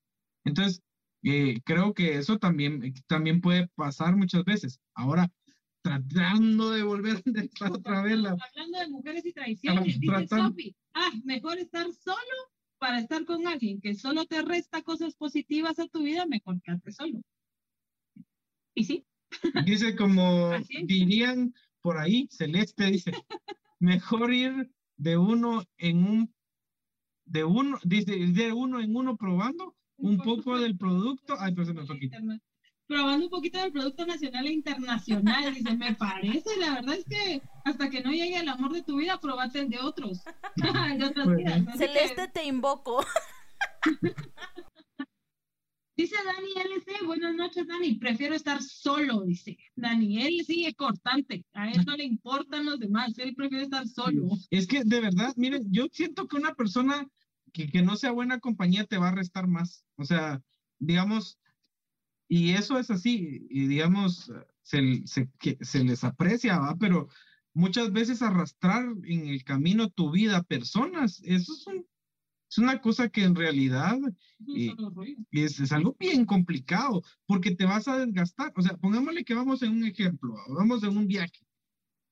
[0.43, 0.83] Entonces,
[1.23, 4.79] eh, creo que eso también, también puede pasar muchas veces.
[4.93, 5.31] Ahora,
[5.85, 8.17] tratando de volver a estar otra vez.
[8.17, 8.31] La...
[8.31, 12.37] Hablando de mujeres y traiciones, dice Sophie, ah, mejor estar solo
[12.79, 16.91] para estar con alguien que solo te resta cosas positivas a tu vida, mejor quedarte
[16.91, 17.21] solo.
[18.73, 19.05] ¿Y sí?
[19.65, 20.53] Dice como
[20.85, 23.11] dirían por ahí, Celeste dice,
[23.79, 26.33] mejor ir de uno en un,
[27.25, 31.35] de uno, dice, de uno en uno probando un poco del producto.
[31.37, 32.09] Ay, pero se me fue aquí
[32.87, 35.53] probando un poquito del producto nacional e internacional.
[35.53, 38.97] Dice, me parece, la verdad es que hasta que no llegue el amor de tu
[38.97, 40.23] vida, probate el de otros.
[40.99, 41.61] de otras vidas.
[41.67, 43.05] Así que- Celeste, te invoco.
[45.97, 49.57] Dice Dani LC, buenas noches Dani, prefiero estar solo, dice.
[49.77, 54.27] Dani, él sigue cortante, a él no le importan los demás, él prefiere estar solo.
[54.49, 57.07] Es que de verdad, miren, yo siento que una persona
[57.53, 59.85] que, que no sea buena compañía te va a restar más.
[59.95, 60.41] O sea,
[60.79, 61.39] digamos,
[62.27, 64.31] y eso es así, y digamos,
[64.63, 65.29] se, se,
[65.61, 66.75] se les aprecia, ¿va?
[66.77, 67.07] Pero
[67.53, 71.85] muchas veces arrastrar en el camino tu vida a personas, eso es, un-
[72.49, 73.97] es una cosa que en realidad
[74.95, 75.15] rollo.
[75.31, 78.53] es, es algo bien complicado, porque te vas a desgastar.
[78.55, 81.39] O sea, pongámosle que vamos en un ejemplo, vamos en un viaje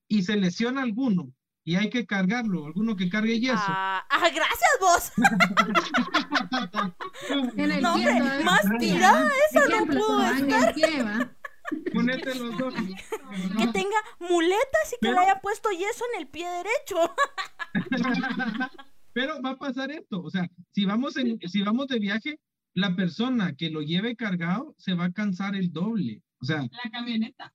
[0.08, 1.34] y se lesiona alguno
[1.64, 3.54] y hay que cargarlo, alguno que cargue yeso.
[3.58, 5.12] Ah, ah, gracias vos.
[7.56, 8.44] En el No, hombre, todavía.
[8.44, 10.32] más tirada esa no pudo va.
[11.94, 12.74] Ponete los dos.
[12.74, 17.14] Que tenga muletas y que Pero- le haya puesto yeso en el pie derecho.
[19.12, 22.40] Pero va a pasar esto, o sea, si vamos, en, si vamos de viaje,
[22.74, 26.20] la persona que lo lleve cargado se va a cansar el doble.
[26.42, 27.52] O sea, La camioneta.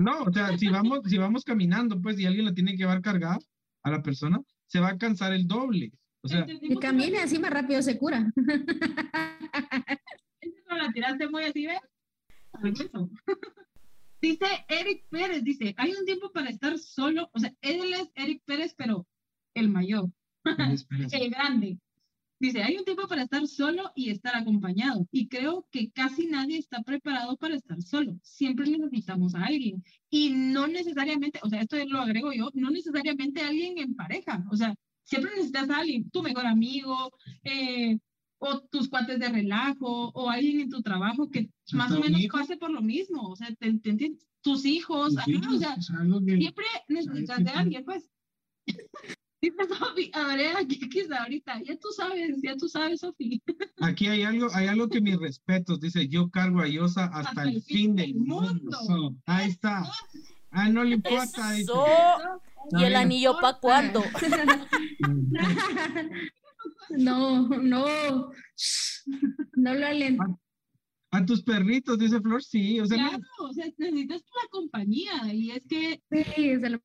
[0.00, 3.02] No, o sea, si vamos, si vamos caminando, pues, y alguien la tiene que llevar
[3.02, 3.38] cargada
[3.82, 5.92] a la persona, se va a cansar el doble.
[6.22, 8.32] O sea, Y camine así más rápido se cura.
[10.70, 11.80] la tiraste muy así, ¿ves?
[14.22, 18.42] Dice Eric Pérez, dice, hay un tiempo para estar solo, o sea, él es Eric
[18.44, 19.06] Pérez, pero
[19.54, 20.10] el mayor.
[21.12, 21.78] el grande.
[22.40, 25.06] Dice, hay un tiempo para estar solo y estar acompañado.
[25.12, 28.18] Y creo que casi nadie está preparado para estar solo.
[28.22, 29.84] Siempre necesitamos a alguien.
[30.08, 34.42] Y no necesariamente, o sea, esto lo agrego yo, no necesariamente alguien en pareja.
[34.50, 37.12] O sea, siempre necesitas a alguien, tu mejor amigo,
[37.44, 37.98] eh,
[38.38, 42.56] o tus cuates de relajo, o alguien en tu trabajo que más o menos pase
[42.56, 43.28] por lo mismo.
[43.28, 48.08] O sea, te, te entiendes, tus hijos, ajá, o sea, siempre necesitas de alguien, pues.
[49.42, 53.42] Dice Sofi, a ver, aquí que es ahorita, ya tú sabes, ya tú sabes, Sofi.
[53.80, 57.62] aquí hay algo, hay algo que mis respetos, dice, yo cargo a Yosa hasta, el
[57.62, 59.16] fin del mundo.
[59.24, 59.82] Ahí está.
[60.50, 61.52] Ah, no le importa.
[61.52, 61.62] dice.
[61.62, 61.86] Eso.
[62.72, 64.02] ¿Y el anillo para cuándo?
[66.90, 68.32] No, no.
[69.54, 70.40] No lo alento.
[71.12, 72.78] A tus perritos, dice Flor, sí.
[72.78, 76.80] O sea, Claro, mira, o sea, necesitas la compañía y es que Sí, de lo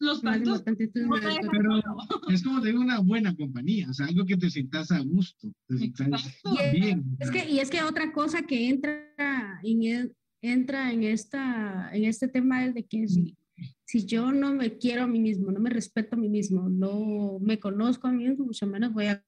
[0.00, 1.82] los, no dejan Pero-.
[2.28, 5.78] Es como tener una buena compañía, o sea, algo que te sientas a gusto, te
[5.78, 6.40] sientas
[6.72, 7.16] bien.
[7.18, 10.10] Es que, y es que otra cosa que entra en, e-
[10.42, 13.36] entra en, esta, en este tema es de que si,
[13.84, 17.38] si yo no me quiero a mí mismo, no me respeto a mí mismo, no
[17.40, 19.24] me conozco a mí mismo, mucho menos voy a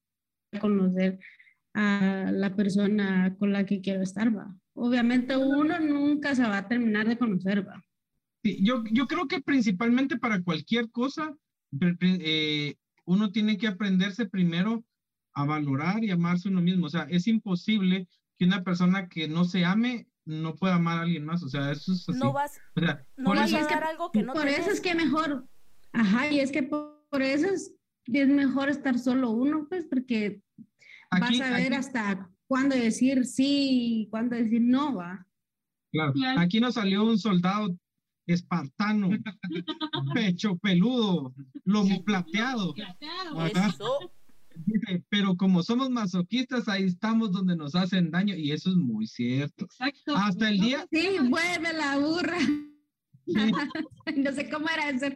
[0.61, 1.19] conocer
[1.75, 4.55] a la persona con la que quiero estar, va.
[4.75, 7.83] Obviamente uno nunca se va a terminar de conocer, va.
[8.43, 11.35] sí, yo, yo creo que principalmente para cualquier cosa,
[12.01, 14.85] eh, uno tiene que aprenderse primero
[15.35, 16.87] a valorar y amarse uno mismo.
[16.87, 18.07] O sea, es imposible
[18.39, 21.43] que una persona que no se ame no pueda amar a alguien más.
[21.43, 22.19] O sea, eso es así.
[22.19, 24.33] No vas, O sea, no por vas eso- a es que dar algo que no
[24.33, 25.47] por eso es que mejor,
[25.93, 27.75] ajá, y es que por, por eso es,
[28.07, 30.41] es mejor estar solo uno, pues, porque
[31.17, 33.69] aquí, vas a ver aquí- hasta cuándo decir sí
[34.03, 35.27] y cuándo decir no, va.
[35.93, 37.77] claro, aquí nos salió un soldado
[38.27, 39.11] espartano,
[40.15, 41.35] pecho peludo,
[41.65, 42.75] lomo plateado.
[43.53, 44.13] Eso.
[45.09, 49.65] Pero como somos masoquistas, ahí estamos donde nos hacen daño, y eso es muy cierto.
[49.65, 50.15] Exacto.
[50.17, 52.39] Hasta el día- Sí, vuelve la burra.
[53.27, 53.35] Sí.
[54.17, 55.07] no sé cómo era eso.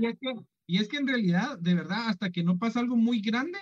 [0.00, 0.32] Y es, que,
[0.66, 3.58] y es que en realidad, de verdad, hasta que no pasa algo muy grande,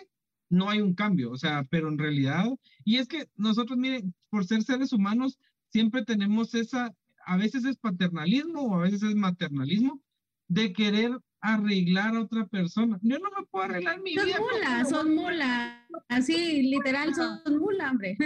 [0.48, 1.30] no hay un cambio.
[1.32, 2.46] O sea, pero en realidad,
[2.84, 5.38] y es que nosotros, miren, por ser seres humanos,
[5.70, 6.94] siempre tenemos esa,
[7.24, 10.00] a veces es paternalismo o a veces es maternalismo,
[10.48, 12.98] de querer arreglar a otra persona.
[13.02, 14.38] Yo no me puedo arreglar mi Son vida.
[14.40, 15.86] mula, son mula.
[16.08, 18.16] Así, literal, son mula, hombre.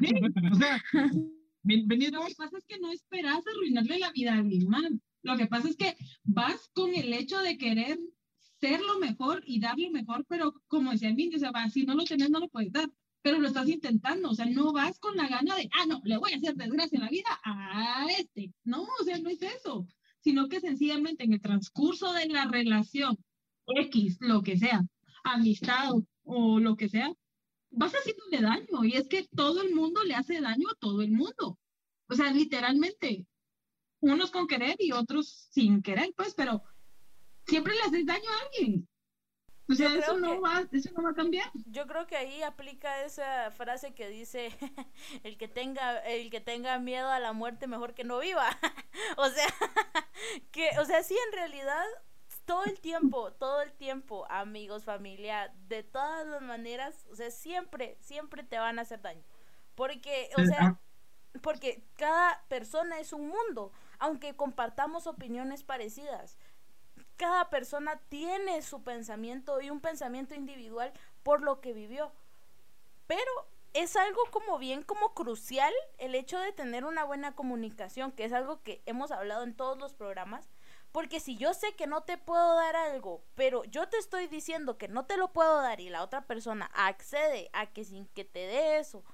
[0.00, 0.12] Sí,
[0.52, 0.82] O sea,
[1.62, 4.84] ven- venid Lo que pasa es que no esperas arruinarle la vida a alguien más.
[5.22, 7.98] Lo que pasa es que vas con el hecho de querer
[8.60, 11.84] ser lo mejor y dar lo mejor, pero como decía el o sea, va, si
[11.84, 12.90] no lo tenés, no lo puedes dar,
[13.22, 16.16] pero lo estás intentando, o sea, no vas con la gana de, ah, no, le
[16.16, 18.52] voy a hacer desgracia en la vida a este.
[18.64, 19.86] No, o sea, no es eso,
[20.20, 23.16] sino que sencillamente en el transcurso de la relación,
[23.66, 24.80] X, lo que sea,
[25.24, 25.90] amistad
[26.24, 27.12] o, lo que sea,
[27.70, 31.10] vas haciéndole daño y es que todo el mundo le hace daño a todo el
[31.10, 31.58] mundo.
[32.08, 33.26] O sea, literalmente,
[34.00, 36.62] unos con querer y otros sin querer, pues, pero
[37.46, 38.88] siempre le haces daño a alguien.
[39.68, 41.50] O sea, eso no, va, eso no va a cambiar.
[41.66, 44.52] Yo creo que ahí aplica esa frase que dice
[45.24, 48.48] el que tenga el que tenga miedo a la muerte mejor que no viva.
[49.16, 49.46] o sea,
[50.52, 51.84] que o sea, sí en realidad
[52.44, 57.96] todo el tiempo, todo el tiempo, amigos, familia, de todas las maneras, o sea, siempre
[58.00, 59.24] siempre te van a hacer daño.
[59.74, 60.80] Porque, o sea,
[61.42, 66.38] porque cada persona es un mundo, aunque compartamos opiniones parecidas
[67.16, 70.92] cada persona tiene su pensamiento y un pensamiento individual
[71.22, 72.12] por lo que vivió.
[73.06, 73.30] Pero
[73.72, 78.32] es algo como bien como crucial el hecho de tener una buena comunicación, que es
[78.32, 80.48] algo que hemos hablado en todos los programas,
[80.92, 84.78] porque si yo sé que no te puedo dar algo, pero yo te estoy diciendo
[84.78, 88.24] que no te lo puedo dar y la otra persona accede a que sin que
[88.24, 89.04] te dé eso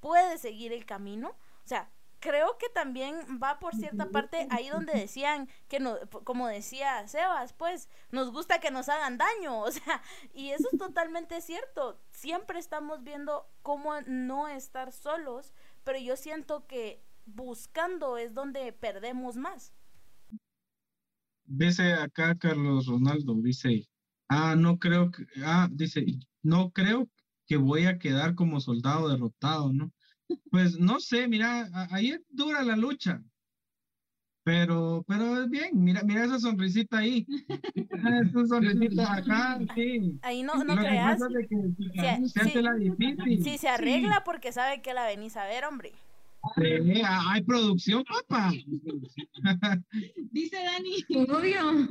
[0.00, 1.30] puede seguir el camino,
[1.64, 1.90] o sea,
[2.20, 7.54] creo que también va por cierta parte ahí donde decían que no, como decía Sebas,
[7.54, 10.02] pues nos gusta que nos hagan daño, o sea,
[10.34, 12.00] y eso es totalmente cierto.
[12.10, 19.36] Siempre estamos viendo cómo no estar solos, pero yo siento que buscando es donde perdemos
[19.36, 19.72] más.
[21.44, 23.88] Dice acá Carlos Ronaldo, dice,
[24.28, 26.04] ah, no creo que, ah, dice,
[26.42, 27.08] no creo
[27.46, 29.90] que voy a quedar como soldado derrotado, ¿no?
[30.50, 33.22] Pues no sé, mira, ahí dura la lucha.
[34.42, 37.26] Pero, pero es bien, mira, mira esa sonrisita ahí.
[38.34, 40.18] esa sonrisita acá, sí.
[40.22, 41.20] Ahí no, no creas.
[43.42, 45.92] si, se arregla porque sabe que la venís a ver, hombre.
[46.56, 48.50] hay producción, papá.
[50.32, 51.04] Dice Dani.
[51.28, 51.88] Obvio.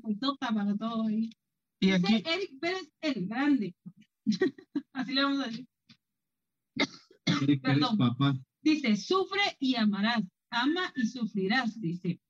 [0.00, 1.30] Pues toca para todo ahí.
[1.80, 2.22] Y Dice aquí.
[2.26, 3.74] Eric Pérez el grande.
[4.94, 5.66] Así le vamos a decir.
[8.62, 12.20] Dice, sufre y amarás, ama y sufrirás, dice.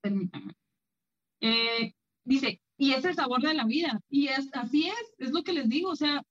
[0.00, 0.54] Permítame.
[1.40, 1.92] Eh,
[2.24, 4.00] dice, y es el sabor de la vida.
[4.08, 5.90] Y es, así es, es lo que les digo.
[5.90, 6.22] O sea,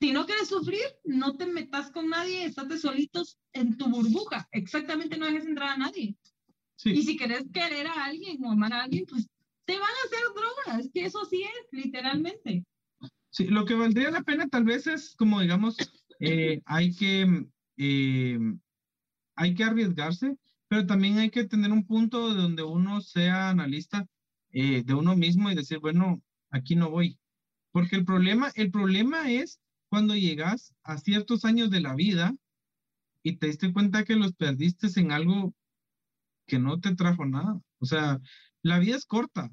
[0.00, 4.48] si no quieres sufrir, no te metas con nadie, estate solitos en tu burbuja.
[4.52, 6.16] Exactamente, no dejes entrar a nadie.
[6.84, 9.26] Y si quieres querer a alguien o amar a alguien, pues
[9.66, 12.64] te van a hacer drogas, que eso sí es, literalmente.
[13.30, 15.76] Sí, lo que valdría la pena tal vez es como digamos
[16.20, 17.46] eh, hay, que,
[17.78, 18.38] eh,
[19.34, 20.36] hay que arriesgarse,
[20.68, 24.06] pero también hay que tener un punto donde uno sea analista
[24.52, 27.18] eh, de uno mismo y decir, bueno, aquí no voy.
[27.72, 32.34] Porque el problema, el problema es cuando llegas a ciertos años de la vida
[33.22, 35.54] y te diste cuenta que los perdiste en algo
[36.46, 37.60] que no te trajo nada.
[37.78, 38.20] O sea,
[38.62, 39.50] la vida es corta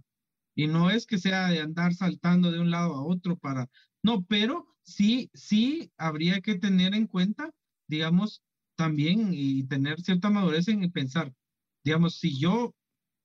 [0.56, 3.70] y no es que sea de andar saltando de un lado a otro para,
[4.04, 7.52] no, pero sí, sí habría que tener en cuenta,
[7.88, 8.42] digamos,
[8.76, 11.34] también y tener cierta madurez en pensar,
[11.84, 12.74] digamos, si yo,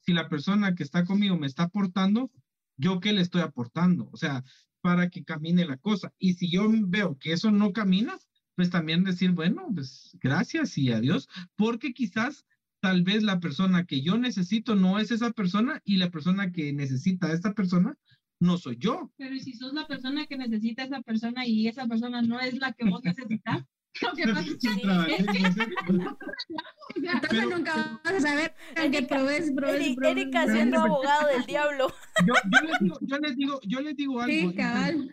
[0.00, 2.30] si la persona que está conmigo me está aportando,
[2.76, 4.42] yo qué le estoy aportando, o sea,
[4.80, 6.12] para que camine la cosa.
[6.18, 8.18] Y si yo veo que eso no camina,
[8.56, 12.44] pues también decir, bueno, pues gracias y adiós, porque quizás
[12.80, 16.72] tal vez la persona que yo necesito no es esa persona y la persona que
[16.72, 17.96] necesita a esta persona
[18.42, 19.10] no soy yo.
[19.16, 22.58] Pero si sos la persona que necesita a esa persona y esa persona no es
[22.58, 23.64] la que vos necesitas?
[24.02, 24.68] Lo que pasa es que,
[26.96, 28.54] entonces nunca vas a saber
[28.90, 31.88] que probes, probes, Erika siendo abogado del diablo.
[32.26, 34.50] Yo, yo, les digo, yo les digo, yo les digo algo.
[34.50, 35.10] Sí, cabal.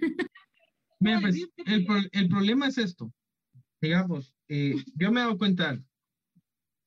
[1.02, 3.12] Mira, pues, el, el, problema es esto.
[3.82, 5.78] Digamos, eh, yo me he dado cuenta,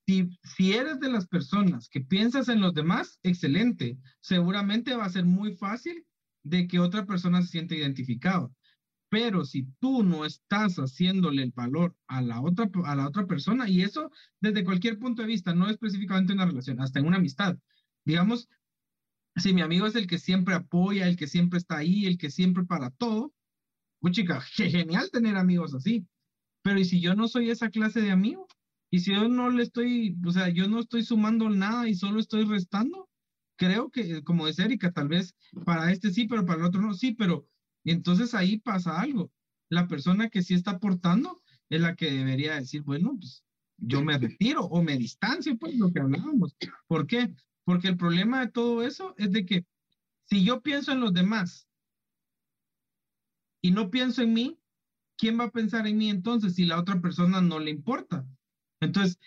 [0.07, 3.99] si, si eres de las personas que piensas en los demás, excelente.
[4.23, 6.07] Seguramente va a ser muy fácil
[6.45, 8.55] de que otra persona se siente identificado.
[9.09, 13.69] Pero si tú no estás haciéndole el valor a la otra, a la otra persona,
[13.69, 17.19] y eso desde cualquier punto de vista, no específicamente en una relación, hasta en una
[17.19, 17.59] amistad.
[18.05, 18.49] Digamos,
[19.37, 22.31] si mi amigo es el que siempre apoya, el que siempre está ahí, el que
[22.31, 23.33] siempre para todo,
[24.01, 26.07] pues chica, genial tener amigos así.
[26.63, 28.47] Pero ¿y si yo no soy esa clase de amigo?
[28.91, 32.21] Y si yo no le estoy, o sea, yo no estoy sumando nada y solo
[32.21, 33.09] estoy restando,
[33.63, 36.95] creo que, como dice Erika, tal vez para este sí, pero para el otro no,
[36.95, 37.47] sí, pero
[37.85, 39.31] entonces ahí pasa algo.
[39.69, 41.41] La persona que sí está aportando
[41.71, 43.45] es la que debería decir, bueno, pues
[43.77, 46.57] yo me retiro o me distancio, pues lo que hablábamos.
[46.89, 47.33] ¿Por qué?
[47.63, 49.65] Porque el problema de todo eso es de que
[50.25, 51.69] si yo pienso en los demás
[53.61, 54.59] y no pienso en mí,
[55.17, 58.27] ¿quién va a pensar en mí entonces si la otra persona no le importa?
[58.81, 59.21] Entonces,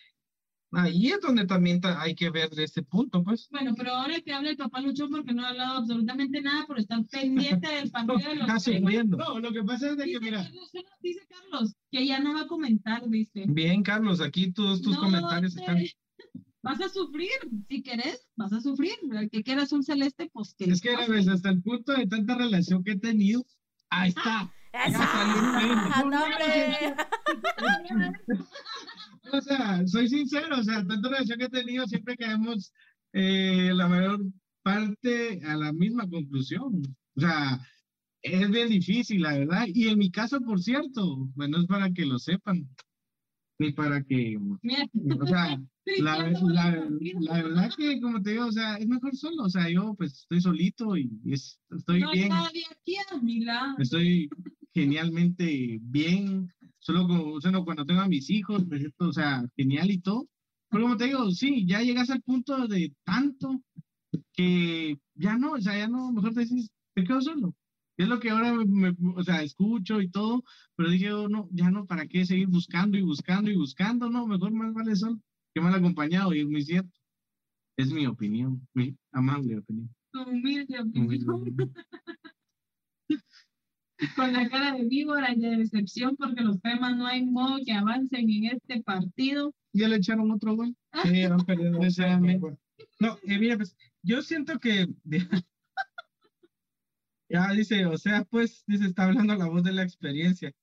[0.76, 3.48] Ahí es donde también hay que ver de ese punto, pues.
[3.50, 6.80] Bueno, pero ahora que habla el papá Lucho porque no ha hablado absolutamente nada por
[6.80, 10.50] estar pendiente del partido de los Está No, lo que pasa es de que, mira.
[11.02, 13.46] dice Carlos que ya no va a comentar, dice.
[13.48, 15.78] Bien, Carlos, aquí todos tus comentarios están.
[16.62, 17.30] vas a sufrir,
[17.70, 18.96] si querés, vas a sufrir.
[19.12, 20.66] El que quieras un celeste, pues que.
[20.66, 23.46] Es que a veces hasta el punto de tanta relación que he tenido,
[23.90, 24.52] ahí está.
[24.74, 26.04] ¡Esa!
[26.04, 26.96] ¡No, hombre!
[29.32, 32.72] O sea, soy sincero, o sea, tanta relación que he tenido, siempre caemos
[33.14, 34.22] eh, la mayor
[34.62, 36.82] parte a la misma conclusión.
[37.16, 37.60] O sea,
[38.22, 39.66] es bien difícil, la verdad.
[39.68, 42.68] Y en mi caso, por cierto, bueno, es para que lo sepan,
[43.60, 45.58] ni para que, o sea,
[45.98, 46.88] la, la,
[47.22, 50.14] la verdad que, como te digo, o sea, es mejor solo, o sea, yo pues
[50.14, 53.76] estoy solito y es- estoy no hay bien, nadie aquí a mi lado.
[53.80, 54.30] estoy
[54.74, 56.52] genialmente bien,
[56.86, 60.28] solo como, solo cuando tengo a mis hijos, pues, esto, o sea, genial y todo.
[60.70, 63.62] Pero como te digo, sí, ya llegas al punto de tanto
[64.34, 67.56] que ya no, o sea, ya no, mejor te dices, te quedo solo.
[67.98, 70.44] Es lo que ahora, me, o sea, escucho y todo,
[70.76, 74.10] pero dije, oh, no, ya no, ¿para qué seguir buscando y buscando y buscando?
[74.10, 75.20] No, mejor más vale solo
[75.56, 77.00] que mal acompañado y es muy cierto.
[77.78, 79.90] Es mi opinión, mi amable opinión.
[80.12, 81.74] Tu humilde Humilde opinión.
[84.16, 87.72] Con la cara de víbora y de decepción porque los temas no hay modo que
[87.72, 89.54] avancen en este partido.
[89.72, 90.76] ¿Ya le echaron otro gol?
[91.04, 91.80] Sí, han perdido.
[93.00, 94.88] No, eh, mira, pues yo siento que
[97.30, 100.54] ya dice, o sea, pues dice, está hablando la voz de la experiencia.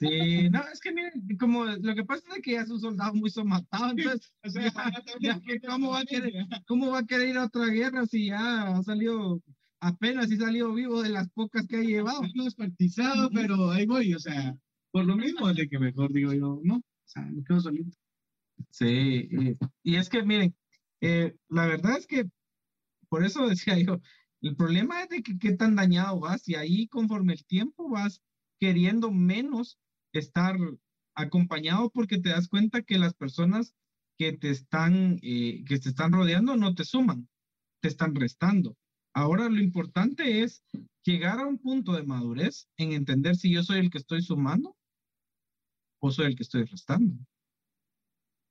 [0.00, 3.14] Sí, no, es que miren, como lo que pasa es que ya es un soldado
[3.14, 6.32] muy somatado, entonces, O sea, ya, ya que cómo va a querer,
[6.66, 9.42] cómo va a querer ir a otra guerra si ya ha salido
[9.82, 12.22] apenas y salido vivo de las pocas que ha llevado.
[12.34, 14.56] no despartizado, pero ahí voy, o sea,
[14.92, 17.98] por lo mismo de que mejor digo yo, no, o sea, me quedo solito.
[18.70, 20.54] Sí, eh, y es que miren,
[21.00, 22.30] eh, la verdad es que
[23.08, 24.00] por eso decía yo,
[24.40, 28.22] el problema es de que qué tan dañado vas y ahí conforme el tiempo vas
[28.60, 29.78] queriendo menos
[30.12, 30.56] estar
[31.16, 33.74] acompañado porque te das cuenta que las personas
[34.16, 37.28] que te están, eh, que te están rodeando no te suman,
[37.80, 38.76] te están restando.
[39.14, 40.62] Ahora lo importante es
[41.04, 44.76] llegar a un punto de madurez en entender si yo soy el que estoy sumando
[46.00, 47.14] o soy el que estoy restando.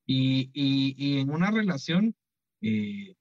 [0.06, 2.16] Y, y, y en una relación
[2.62, 3.16] eh,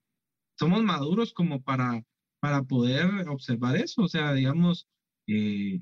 [0.57, 2.03] somos maduros como para,
[2.39, 4.03] para poder observar eso.
[4.03, 4.87] O sea, digamos,
[5.27, 5.79] eh,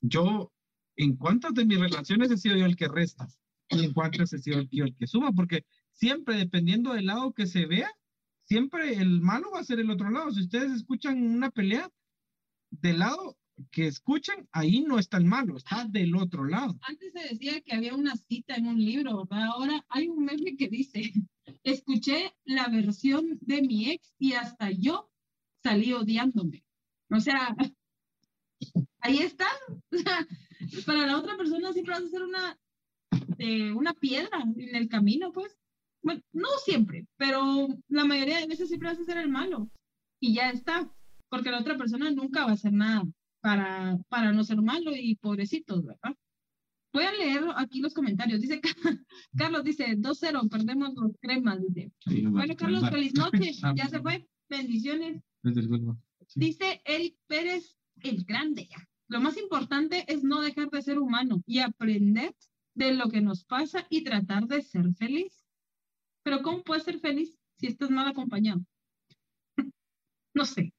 [0.00, 0.52] yo
[0.96, 3.28] en cuántas de mis relaciones he sido yo el que resta
[3.68, 7.46] y en cuántas he sido yo el que suma, porque siempre dependiendo del lado que
[7.46, 7.90] se vea,
[8.52, 10.30] siempre el malo va a ser el otro lado.
[10.30, 11.90] Si ustedes escuchan una pelea
[12.70, 13.38] del lado
[13.70, 16.78] que escuchan, ahí no está el malo, está del otro lado.
[16.82, 19.46] Antes se decía que había una cita en un libro, ¿verdad?
[19.54, 21.00] Ahora hay un meme que dice,
[21.64, 25.10] escuché la versión de mi ex y hasta yo
[25.62, 26.62] salí odiándome.
[27.10, 27.56] O sea,
[29.00, 29.46] ahí está.
[29.92, 32.58] O sea, para la otra persona siempre vas a ser una,
[33.38, 35.58] eh, una piedra en el camino, pues.
[36.02, 39.70] No siempre, pero la mayoría de veces siempre vas a ser el malo.
[40.20, 40.90] Y ya está,
[41.28, 43.04] porque la otra persona nunca va a hacer nada
[43.40, 46.16] para, para no ser malo y pobrecitos, ¿verdad?
[46.92, 48.40] Voy a leer aquí los comentarios.
[48.40, 48.60] Dice
[49.36, 51.58] Carlos, dice 2-0, perdemos los cremas.
[51.66, 51.90] Dice.
[52.28, 53.52] Bueno, Carlos, feliz noche.
[53.76, 54.28] Ya se fue.
[54.48, 55.22] Bendiciones.
[56.34, 58.68] Dice Eric Pérez, el grande.
[59.08, 62.34] Lo más importante es no dejar de ser humano y aprender
[62.74, 65.41] de lo que nos pasa y tratar de ser feliz.
[66.22, 68.64] Pero ¿cómo puedes ser feliz si estás mal acompañado?
[70.34, 70.72] no sé.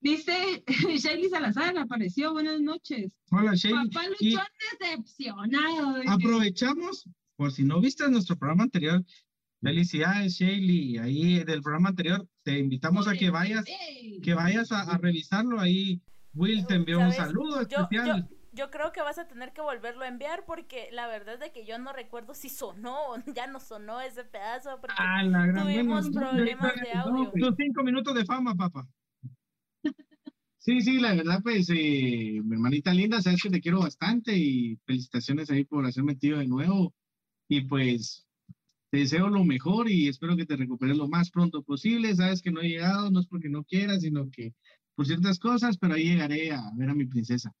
[0.00, 0.62] Dice
[0.98, 2.32] Shelly Salazar, apareció.
[2.32, 3.12] Buenas noches.
[3.30, 3.88] Hola, Shelly.
[3.90, 4.46] Papá Y luchón
[4.80, 5.94] decepcionado.
[6.00, 6.12] dice.
[6.12, 9.04] aprovechamos, por si no viste nuestro programa anterior,
[9.60, 10.98] felicidades, Shelly.
[10.98, 13.64] Ahí del programa anterior te invitamos a que vayas,
[14.22, 15.58] que vayas a, a revisarlo.
[15.58, 16.00] Ahí
[16.34, 18.22] Will te envió un saludo especial.
[18.22, 18.35] yo, yo
[18.70, 21.66] creo que vas a tener que volverlo a enviar porque la verdad es de que
[21.66, 25.64] yo no recuerdo si sonó o ya no sonó ese pedazo porque Ah, la gran
[25.64, 27.30] tuvimos problemas de audio.
[27.32, 28.86] Tus cinco minutos de fama, papá.
[30.58, 34.76] Sí, sí, la verdad, pues, eh, mi hermanita linda, sabes que te quiero bastante y
[34.84, 36.92] felicitaciones ahí por hacer metido de nuevo.
[37.48, 38.26] Y pues,
[38.90, 42.16] te deseo lo mejor y espero que te recuperes lo más pronto posible.
[42.16, 44.54] Sabes que no he llegado, no es porque no quiera, sino que
[44.96, 47.52] por ciertas cosas, pero ahí llegaré a ver a mi princesa.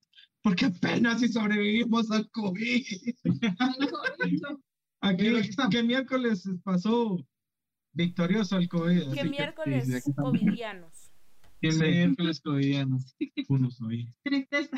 [0.46, 2.86] Porque apenas si sobrevivimos al COVID.
[5.00, 5.26] Aquí.
[5.72, 7.18] ¿qué miércoles pasó
[7.92, 9.10] victorioso el COVID?
[9.12, 10.38] Que que- miércoles sí, estamos.
[10.38, 11.10] covidianos.
[11.60, 11.80] Qué Sí.
[11.80, 12.98] miércoles covidiano.
[13.48, 14.06] Uno soy.
[14.22, 14.76] Tristeza.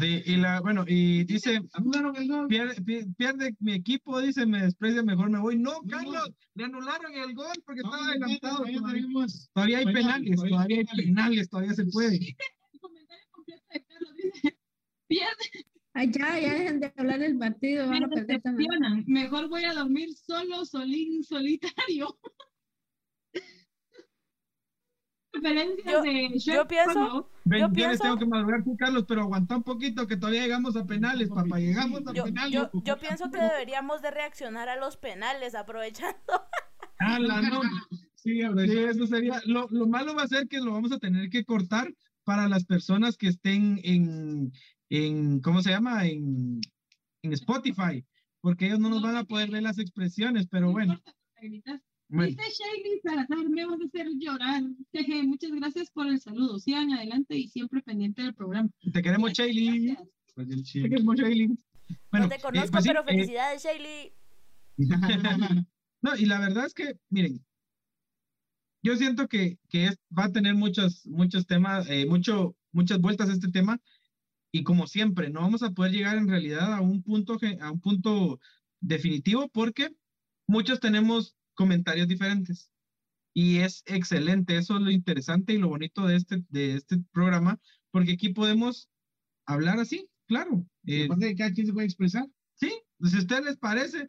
[0.00, 2.46] Sí, y la, bueno, y dice, Anularon el gol.
[2.48, 5.58] pierde, pi- pierde mi equipo, dice, me desprecia, mejor me voy.
[5.58, 5.82] No.
[5.86, 8.56] Carlos, le anularon el gol porque No, estaba adelantado.
[8.56, 11.04] todavía Todavía, tenemos- todavía hay penales, todavía todavía hay penales.
[11.06, 12.16] penales, todavía se puede.
[12.72, 14.56] El comentario completo de Carlos dice,
[15.10, 15.66] pierde.
[16.12, 17.86] ya, ya dejen de hablar del partido.
[17.88, 19.04] Me decepcionan.
[19.06, 22.16] Mejor voy a dormir solo, solín, solitario.
[25.32, 30.06] yo, de yo pienso, yo pienso, tengo que madrugar tú, Carlos, pero aguanta un poquito
[30.06, 32.52] que todavía llegamos a penales, papá, llegamos a yo, penales.
[32.52, 36.18] Yo, yo, pienso que deberíamos de reaccionar a los penales aprovechando.
[37.02, 37.62] Ah, la no.
[38.14, 39.40] Sí, eso sería.
[39.46, 41.94] Lo, lo malo va a ser que lo vamos a tener que cortar
[42.24, 44.52] para las personas que estén en,
[44.90, 46.06] en ¿cómo se llama?
[46.06, 46.60] En,
[47.22, 48.04] en Spotify,
[48.40, 51.00] porque ellos no nos van a poder ver las expresiones, pero bueno.
[51.40, 54.62] Dice Shelly Salazar, me vas a hacer llorar.
[54.92, 56.58] Jeje, muchas gracias por el saludo.
[56.58, 58.68] Sigan adelante y siempre pendiente del programa.
[58.92, 59.96] Te queremos, Shelly.
[60.34, 61.56] Pues te queremos, Shelly.
[62.10, 64.12] Bueno, no te eh, conozco, pues pero eh, felicidades, Shelly.
[66.02, 67.44] no, y la verdad es que, miren,
[68.82, 73.28] yo siento que, que es, va a tener muchos, muchos temas, eh, mucho, muchas vueltas
[73.28, 73.80] este tema,
[74.52, 77.80] y como siempre, no vamos a poder llegar en realidad a un punto, a un
[77.80, 78.40] punto
[78.80, 79.94] definitivo porque
[80.46, 82.70] muchos tenemos comentarios diferentes.
[83.32, 87.60] Y es excelente, eso es lo interesante y lo bonito de este, de este programa,
[87.92, 88.88] porque aquí podemos
[89.46, 90.66] hablar así, claro.
[90.86, 92.26] Eh, de cada quien se puede expresar.
[92.54, 94.08] Sí, si a ustedes les parece,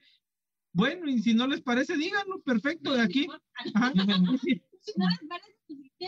[0.74, 3.28] bueno, y si no les parece, díganlo, perfecto, de aquí.
[4.84, 5.61] Si no les parece, pues,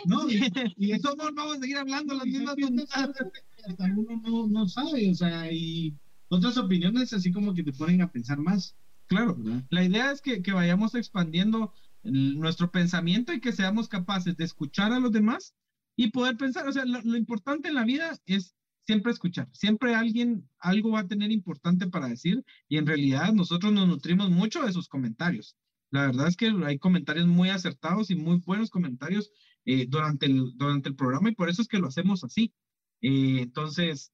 [0.06, 2.56] no, y, eso no vamos a seguir hablando las mismas
[2.94, 5.96] Hasta uno no, no sabe, o sea, y
[6.30, 8.76] otras opiniones así como que te ponen a pensar más.
[9.08, 9.38] Claro,
[9.70, 14.92] la idea es que, que vayamos expandiendo nuestro pensamiento y que seamos capaces de escuchar
[14.92, 15.56] a los demás
[15.96, 16.68] y poder pensar.
[16.68, 18.56] O sea, lo, importante en la vida es
[18.86, 19.50] siempre escuchar.
[19.54, 24.30] Siempre alguien algo va a tener importante para decir y en realidad nosotros nos nutrimos
[24.30, 25.56] mucho de sus comentarios.
[25.92, 29.32] La verdad es que hay comentarios muy acertados y muy buenos comentarios
[29.66, 32.54] eh, durante, el, durante el programa y por eso es que lo hacemos así.
[33.02, 34.12] Eh, entonces,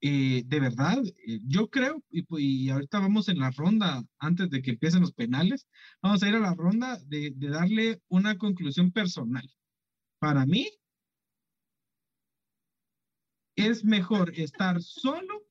[0.00, 1.02] eh, de verdad,
[1.46, 5.66] yo creo, y, ahorita vamos en la ronda, antes de que empiecen los penales,
[6.02, 9.48] vamos a ir a la ronda de, de darle una conclusión personal.
[10.18, 10.68] Para mí,
[13.56, 15.44] es mejor estar solo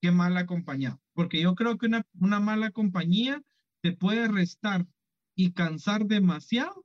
[0.00, 3.42] que mal acompañado, porque yo creo que una, una mala compañía
[3.82, 4.86] te puede restar
[5.34, 6.84] y cansar demasiado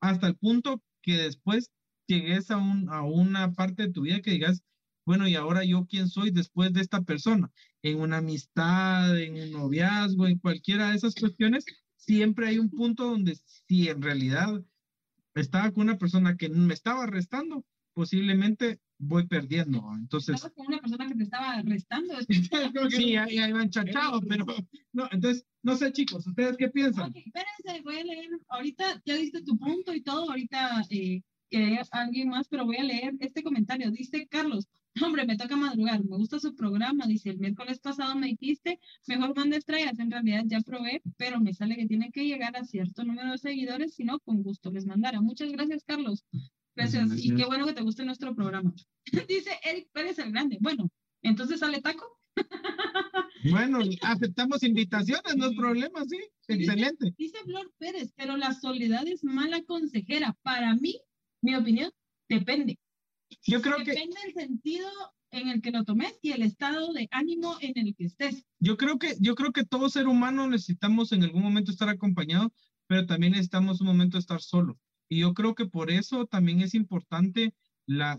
[0.00, 1.70] hasta el punto que después
[2.06, 4.62] llegues a, un, a una parte de tu vida que digas,
[5.04, 7.50] bueno, y ahora yo quién soy después de esta persona,
[7.82, 11.64] en una amistad, en un noviazgo, en cualquiera de esas cuestiones,
[11.96, 13.38] siempre hay un punto donde
[13.68, 14.62] si en realidad
[15.34, 19.82] estaba con una persona que me estaba restando, posiblemente voy perdiendo.
[19.94, 20.36] Entonces.
[20.36, 22.14] Estabas con una persona que te estaba restando.
[22.90, 24.46] sí, ahí, ahí van chachados, pero
[24.92, 27.12] no, entonces, no sé, chicos, ¿ustedes qué piensan?
[27.14, 28.30] espérense, voy a leer.
[28.48, 32.84] Ahorita ya diste tu punto y todo, ahorita eh, que alguien más, pero voy a
[32.84, 33.90] leer este comentario.
[33.90, 34.68] Dice Carlos,
[35.02, 37.06] hombre, me toca madrugar, me gusta su programa.
[37.06, 39.98] Dice, el miércoles pasado me dijiste, mejor manda estrellas.
[39.98, 43.38] En realidad ya probé, pero me sale que tiene que llegar a cierto número de
[43.38, 45.20] seguidores, si no, con gusto les mandara.
[45.20, 46.24] Muchas gracias, Carlos.
[46.76, 47.24] Gracias.
[47.24, 48.72] Y qué bueno que te guste nuestro programa.
[49.28, 50.58] Dice Eric Pérez el Grande.
[50.60, 50.88] Bueno,
[51.22, 52.20] entonces sale taco.
[53.48, 56.18] Bueno, aceptamos invitaciones, no es problema, sí.
[56.48, 57.14] Excelente.
[57.16, 60.36] Dice Flor Pérez, pero la soledad es mala consejera.
[60.42, 60.98] Para mí,
[61.42, 61.92] mi opinión,
[62.28, 62.76] depende.
[63.46, 63.92] Yo creo que...
[63.92, 64.88] Depende del sentido
[65.30, 68.44] en el que lo tomes y el estado de ánimo en el que estés.
[68.58, 72.52] Yo creo que, yo creo que todo ser humano necesitamos en algún momento estar acompañado,
[72.88, 74.76] pero también necesitamos un momento estar solo.
[75.08, 77.54] Y yo creo que por eso también es importante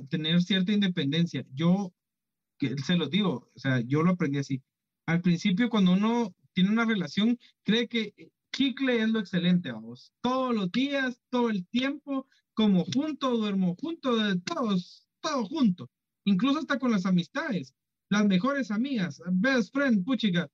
[0.09, 1.45] tener cierta independencia.
[1.53, 1.93] Yo,
[2.57, 4.61] que se los digo, o sea, yo lo aprendí así.
[5.05, 8.13] Al principio, cuando uno tiene una relación, cree que
[8.51, 10.11] chicle es lo excelente, vamos.
[10.21, 15.89] Todos los días, todo el tiempo, como junto, duermo junto, de todos, todo junto,
[16.25, 17.75] incluso hasta con las amistades,
[18.09, 20.49] las mejores amigas, best friend, puchica,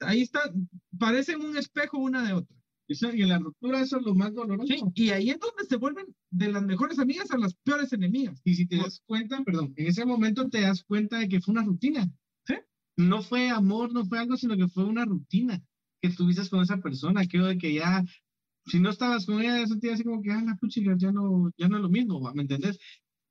[0.00, 0.52] ahí está,
[0.98, 2.55] parecen un espejo una de otra.
[2.88, 4.66] Y en la ruptura eso es lo más doloroso.
[4.66, 8.40] Sí, y ahí es donde se vuelven de las mejores amigas a las peores enemigas.
[8.44, 11.52] Y si te das cuenta, perdón, en ese momento te das cuenta de que fue
[11.52, 12.08] una rutina.
[12.46, 12.54] ¿Sí?
[12.96, 15.60] No fue amor, no fue algo, sino que fue una rutina
[16.00, 18.04] que tuviste con esa persona, creo de que ya
[18.66, 21.50] si no estabas con ella, eso te así como que, ah, la puchica, ya no,
[21.56, 22.78] ya no es lo mismo, ¿me entendés?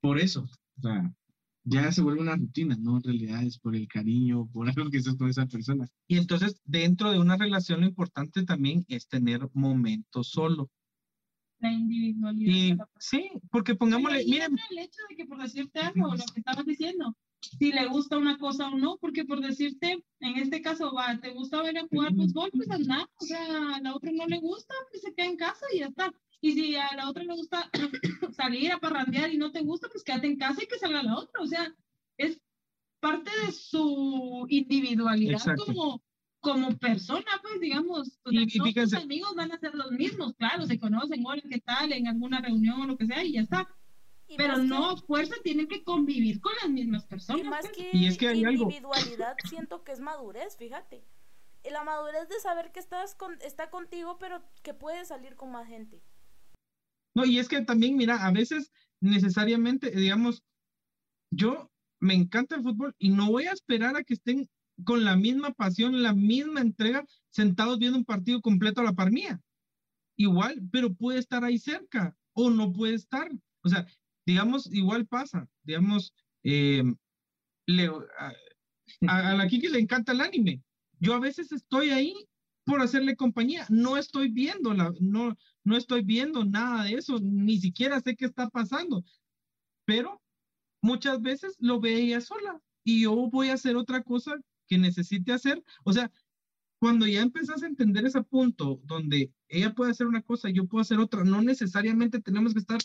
[0.01, 1.13] Por eso, o sea,
[1.65, 2.97] ya se vuelve una rutina, ¿no?
[2.97, 5.87] En realidad es por el cariño, por algo que estás con esa persona.
[6.07, 10.69] Y entonces, dentro de una relación, lo importante también es tener momentos solo.
[11.59, 12.87] La individualidad.
[12.99, 14.55] sí, porque pongámosle, miren.
[14.69, 18.37] El hecho de que por decirte algo, lo que estabas diciendo, si le gusta una
[18.37, 22.13] cosa o no, porque por decirte, en este caso, va, te gusta ver a jugar
[22.13, 25.37] fútbol, pues anda, o sea, a la otra no le gusta, pues se queda en
[25.37, 26.11] casa y ya está.
[26.41, 27.69] Y si a la otra le gusta
[28.35, 31.17] salir a parrandear y no te gusta, pues quédate en casa y que salga la
[31.17, 31.73] otra, o sea,
[33.05, 36.01] parte de su individualidad como,
[36.39, 41.23] como persona, pues digamos, y, tus amigos van a ser los mismos, claro, se conocen,
[41.23, 41.91] hola, ¿qué tal?
[41.91, 43.69] En alguna reunión o lo que sea, y ya está.
[44.35, 47.45] Pero no, fuerza tienen que convivir con las mismas personas.
[47.45, 47.73] Y más pues.
[47.73, 51.05] que es que hay individualidad, siento que es madurez, fíjate.
[51.69, 55.67] La madurez de saber que estás con, está contigo, pero que puedes salir con más
[55.67, 56.01] gente.
[57.15, 60.43] No, y es que también, mira, a veces necesariamente, digamos,
[61.31, 64.49] yo me encanta el fútbol y no voy a esperar a que estén
[64.83, 69.11] con la misma pasión, la misma entrega, sentados viendo un partido completo a la par
[69.11, 69.41] mía.
[70.17, 73.29] Igual, pero puede estar ahí cerca o no puede estar.
[73.63, 73.87] O sea,
[74.25, 76.13] digamos, igual pasa, digamos,
[76.43, 76.83] eh,
[78.19, 78.33] a,
[79.07, 80.61] a, la Kiki le encanta el anime.
[80.99, 82.13] Yo a veces estoy ahí
[82.65, 87.59] por hacerle compañía, no estoy viendo la, no, no estoy viendo nada de eso, ni
[87.59, 89.05] siquiera sé qué está pasando,
[89.85, 90.21] pero
[90.81, 94.35] muchas veces lo ve ella sola y yo voy a hacer otra cosa
[94.67, 95.63] que necesite hacer.
[95.83, 96.11] O sea,
[96.79, 100.81] cuando ya empezás a entender ese punto donde ella puede hacer una cosa yo puedo
[100.81, 102.79] hacer otra, no necesariamente tenemos que estar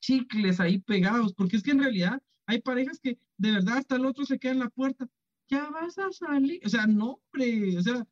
[0.00, 4.06] chicles ahí pegados, porque es que en realidad hay parejas que de verdad hasta el
[4.06, 5.08] otro se queda en la puerta,
[5.48, 8.06] ya vas a salir, o sea, no, hombre, o sea,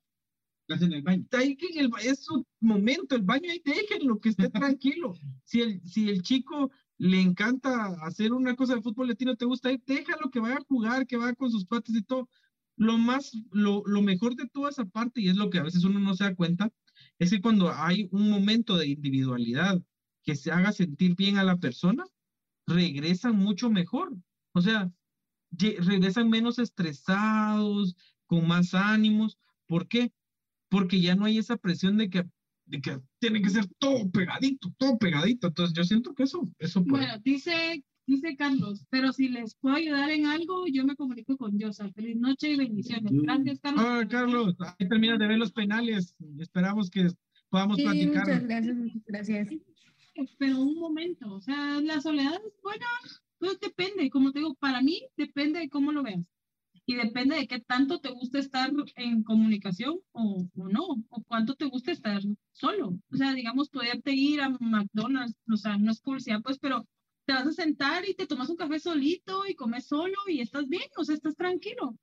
[0.68, 1.24] en el baño.
[1.32, 5.14] Ahí que el, es su momento, el baño ahí déjenlo, que esté tranquilo.
[5.44, 9.70] Si el, si el chico le encanta hacer una cosa de fútbol latino, te gusta
[9.70, 12.28] ir, déjalo que vaya a jugar, que vaya con sus patas y todo.
[12.76, 15.84] Lo más, lo, lo mejor de toda esa parte, y es lo que a veces
[15.84, 16.72] uno no se da cuenta,
[17.18, 19.80] es que cuando hay un momento de individualidad
[20.24, 22.04] que se haga sentir bien a la persona,
[22.66, 24.16] regresan mucho mejor.
[24.52, 24.90] O sea,
[25.52, 29.38] regresan menos estresados, con más ánimos.
[29.66, 30.12] ¿Por qué?
[30.68, 32.24] Porque ya no hay esa presión de que
[32.66, 35.48] de que tiene que ser todo pegadito, todo pegadito.
[35.48, 37.04] Entonces yo siento que eso, eso puede.
[37.04, 41.58] Bueno, dice, dice Carlos, pero si les puedo ayudar en algo, yo me comunico con
[41.58, 41.90] Yosa.
[41.92, 43.12] Feliz noche y bendiciones.
[43.22, 43.84] Gracias, Carlos.
[43.86, 46.14] Ah, Carlos, ahí termina de ver los penales.
[46.38, 47.08] Esperamos que
[47.48, 48.26] podamos platicar.
[48.26, 49.48] Muchas gracias, muchas gracias.
[50.38, 52.86] Pero un momento, o sea, la soledad es buena,
[53.38, 56.24] pues depende, como te digo, para mí depende de cómo lo veas
[56.86, 61.56] y depende de qué tanto te gusta estar en comunicación o, o, no, o cuánto
[61.56, 62.22] te gusta estar
[62.52, 62.96] solo.
[63.12, 66.86] O sea, digamos, poderte ir a McDonald's, o sea, no es publicidad, pues, pero
[67.26, 70.68] te vas a sentar y te tomas un café solito y comes solo y estás
[70.68, 71.98] bien, o sea, estás tranquilo.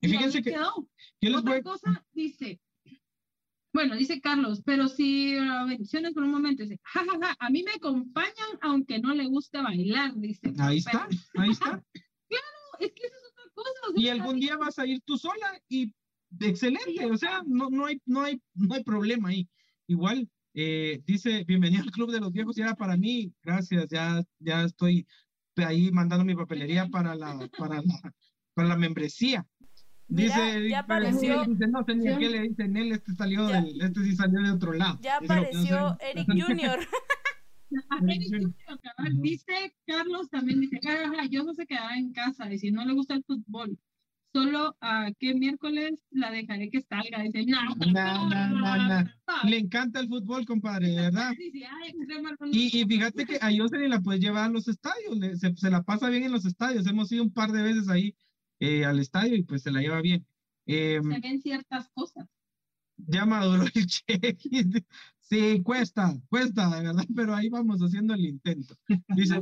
[0.00, 0.54] Y fíjense que...
[1.34, 2.60] Otra cosa dice,
[3.72, 7.72] bueno, dice Carlos, pero si uh, bendiciones por un momento, dice, jajaja, a mí me
[7.72, 10.52] acompañan aunque no le guste bailar, dice.
[10.58, 11.64] Ahí está, ahí está.
[12.28, 12.46] claro,
[12.80, 13.27] es que eso es
[13.96, 15.92] y algún día vas a ir tú sola y
[16.40, 19.48] excelente, o sea, no, no, hay, no, hay, no hay problema ahí.
[19.86, 24.22] Igual, eh, dice, bienvenido al Club de los Viejos, y era para mí, gracias, ya,
[24.38, 25.06] ya estoy
[25.56, 28.14] ahí mandando mi papelería para la, para la,
[28.54, 29.46] para la membresía.
[30.06, 31.44] Dice, ya apareció.
[31.44, 34.72] Dice, no ni qué le dicen él, este salió del, este sí salió de otro
[34.72, 34.98] lado.
[35.02, 36.80] Ya apareció Eric Junior.
[39.20, 40.80] Dice Carlos también, dice,
[41.30, 43.78] yo no se quedará en casa y si no le gusta el fútbol,
[44.32, 47.22] solo a qué miércoles la dejaré que salga.
[47.22, 47.58] Dice, no,
[49.44, 51.32] Le encanta el fútbol, compadre, ¿verdad?
[52.52, 55.82] y, y, fíjate que a Jocelyn la puedes llevar a los estadios, se, se, la
[55.82, 56.86] pasa bien en los estadios.
[56.86, 58.14] Hemos ido un par de veces ahí
[58.60, 60.26] eh, al estadio y pues se la lleva bien.
[60.66, 62.28] Se ven ciertas cosas
[63.06, 64.84] ya maduró el cheque.
[65.28, 68.74] Sí, cuesta, cuesta, de verdad, pero ahí vamos haciendo el intento.
[69.08, 69.40] Dice,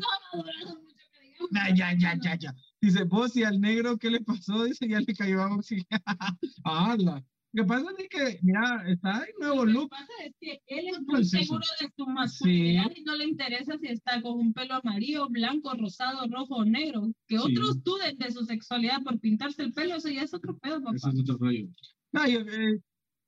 [1.75, 2.55] ya, ya, ya, ya.
[2.81, 4.65] Dice, vos y al negro, ¿qué le pasó?
[4.65, 5.49] Dice, ya le cayó a
[6.65, 7.25] ¡Hala!
[7.53, 9.75] Lo que pasa es que, mira, está en nuevo look.
[9.75, 13.25] Lo que pasa es que él es muy seguro de su masculinidad y no le
[13.25, 17.11] interesa si está con un pelo amarillo, blanco, rosado, rojo o negro.
[17.27, 20.83] Que otros duden de su sexualidad por pintarse el pelo, eso ya es otro pedo,
[20.83, 20.97] papá.
[20.97, 21.67] Eso es otro rollo.
[22.13, 22.81] No, yo, eh,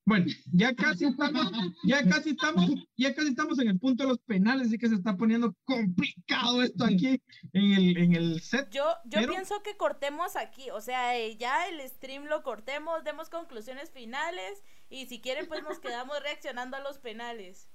[0.09, 1.53] bueno, ya casi estamos,
[1.85, 4.95] ya casi estamos, ya casi estamos en el punto de los penales, así que se
[4.95, 7.21] está poniendo complicado esto aquí
[7.53, 8.71] en el, en el set.
[8.71, 13.29] Yo, yo pienso que cortemos aquí, o sea, eh, ya el stream lo cortemos, demos
[13.29, 17.69] conclusiones finales y si quieren pues nos quedamos reaccionando a los penales.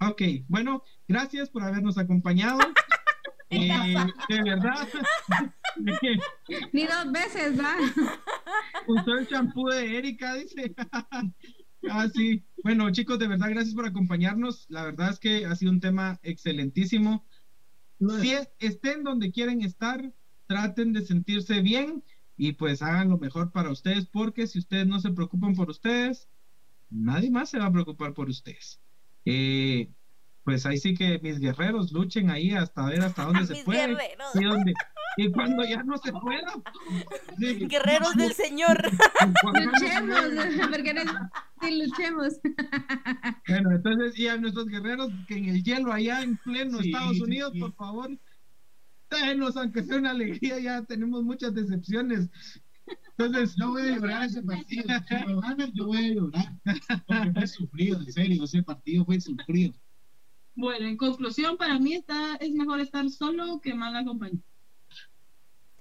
[0.00, 2.58] Ok, bueno, gracias por habernos acompañado.
[3.56, 3.96] Eh,
[4.28, 4.88] de verdad.
[6.72, 7.74] Ni dos veces, ¿va?
[8.86, 10.74] Usó el champú de Erika, dice.
[11.90, 12.44] ah, sí.
[12.62, 14.66] Bueno, chicos, de verdad, gracias por acompañarnos.
[14.68, 17.26] La verdad es que ha sido un tema excelentísimo.
[18.20, 20.12] Si estén donde quieren estar,
[20.46, 22.04] traten de sentirse bien
[22.36, 26.28] y pues hagan lo mejor para ustedes, porque si ustedes no se preocupan por ustedes,
[26.90, 28.80] nadie más se va a preocupar por ustedes.
[29.24, 29.90] Eh,
[30.44, 33.96] pues ahí sí que mis guerreros luchen ahí hasta ver hasta dónde se puede
[34.34, 34.74] y dónde,
[35.16, 36.52] Y cuando ya no se pueda.
[37.38, 38.76] sí, Guerreros del Señor.
[39.44, 40.68] no Luchemos, pueda.
[40.70, 41.02] porque no,
[41.62, 42.34] sí, luchemos.
[43.48, 47.20] Bueno, entonces, y a nuestros guerreros que en el hielo allá en pleno Sí, Estados
[47.20, 47.60] Unidos, sí.
[47.60, 48.10] por favor,
[49.08, 52.28] denos, aunque sea una alegría, ya tenemos muchas decepciones.
[53.16, 54.82] Entonces, Yo voy a llorar ese partido.
[55.08, 56.52] Si ganan, yo voy a llorar.
[57.06, 58.42] Porque fue sufrido, en serio.
[58.44, 59.72] Ese partido fue sufrido.
[60.56, 64.42] Bueno, en conclusión, para mí está, es mejor estar solo que mal acompañado.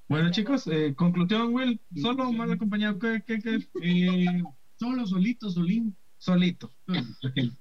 [0.08, 3.68] bueno, chicos, eh, conclusión, Will, solo o mal acompañado, ¿qué, qué, qué?
[3.84, 4.42] Eh,
[4.78, 5.96] solo, solito, solín.
[6.18, 6.72] Solito.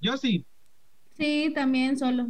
[0.01, 0.47] Yo sí,
[1.17, 2.29] Sí, también solo.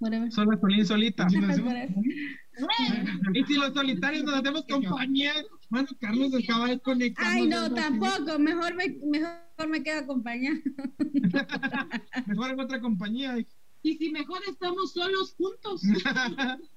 [0.00, 0.30] Whatever.
[0.30, 1.28] solo solín, solita.
[1.28, 1.36] Si
[3.34, 5.32] Y si los solitarios nos hacemos compañía,
[5.68, 7.26] bueno, Carlos acaba de conectar.
[7.26, 8.38] Ay, no, tampoco.
[8.38, 10.58] Mejor me, mejor me quedo acompañada.
[12.26, 13.36] Mejor en otra compañía.
[13.82, 15.82] Y si mejor estamos solos juntos.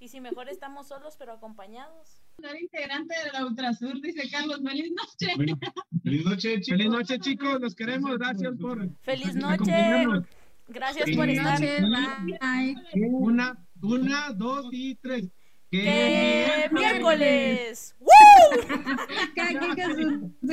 [0.00, 2.20] Y si mejor estamos solos pero acompañados.
[2.38, 4.60] Ser integrante de la Ultrasur, dice Carlos.
[4.62, 5.32] Feliz noche.
[5.34, 5.58] Bueno,
[6.02, 6.76] feliz noche, chicos.
[6.76, 7.60] Feliz noche, chicos.
[7.60, 8.18] Los queremos.
[8.18, 10.04] Gracias por Feliz noche.
[10.68, 11.58] Gracias por estar.
[11.58, 12.76] Bye.
[13.12, 15.30] Una, una, dos y tres.
[15.70, 17.96] ¡Que miércoles!
[19.34, 20.50] Cada quien con sus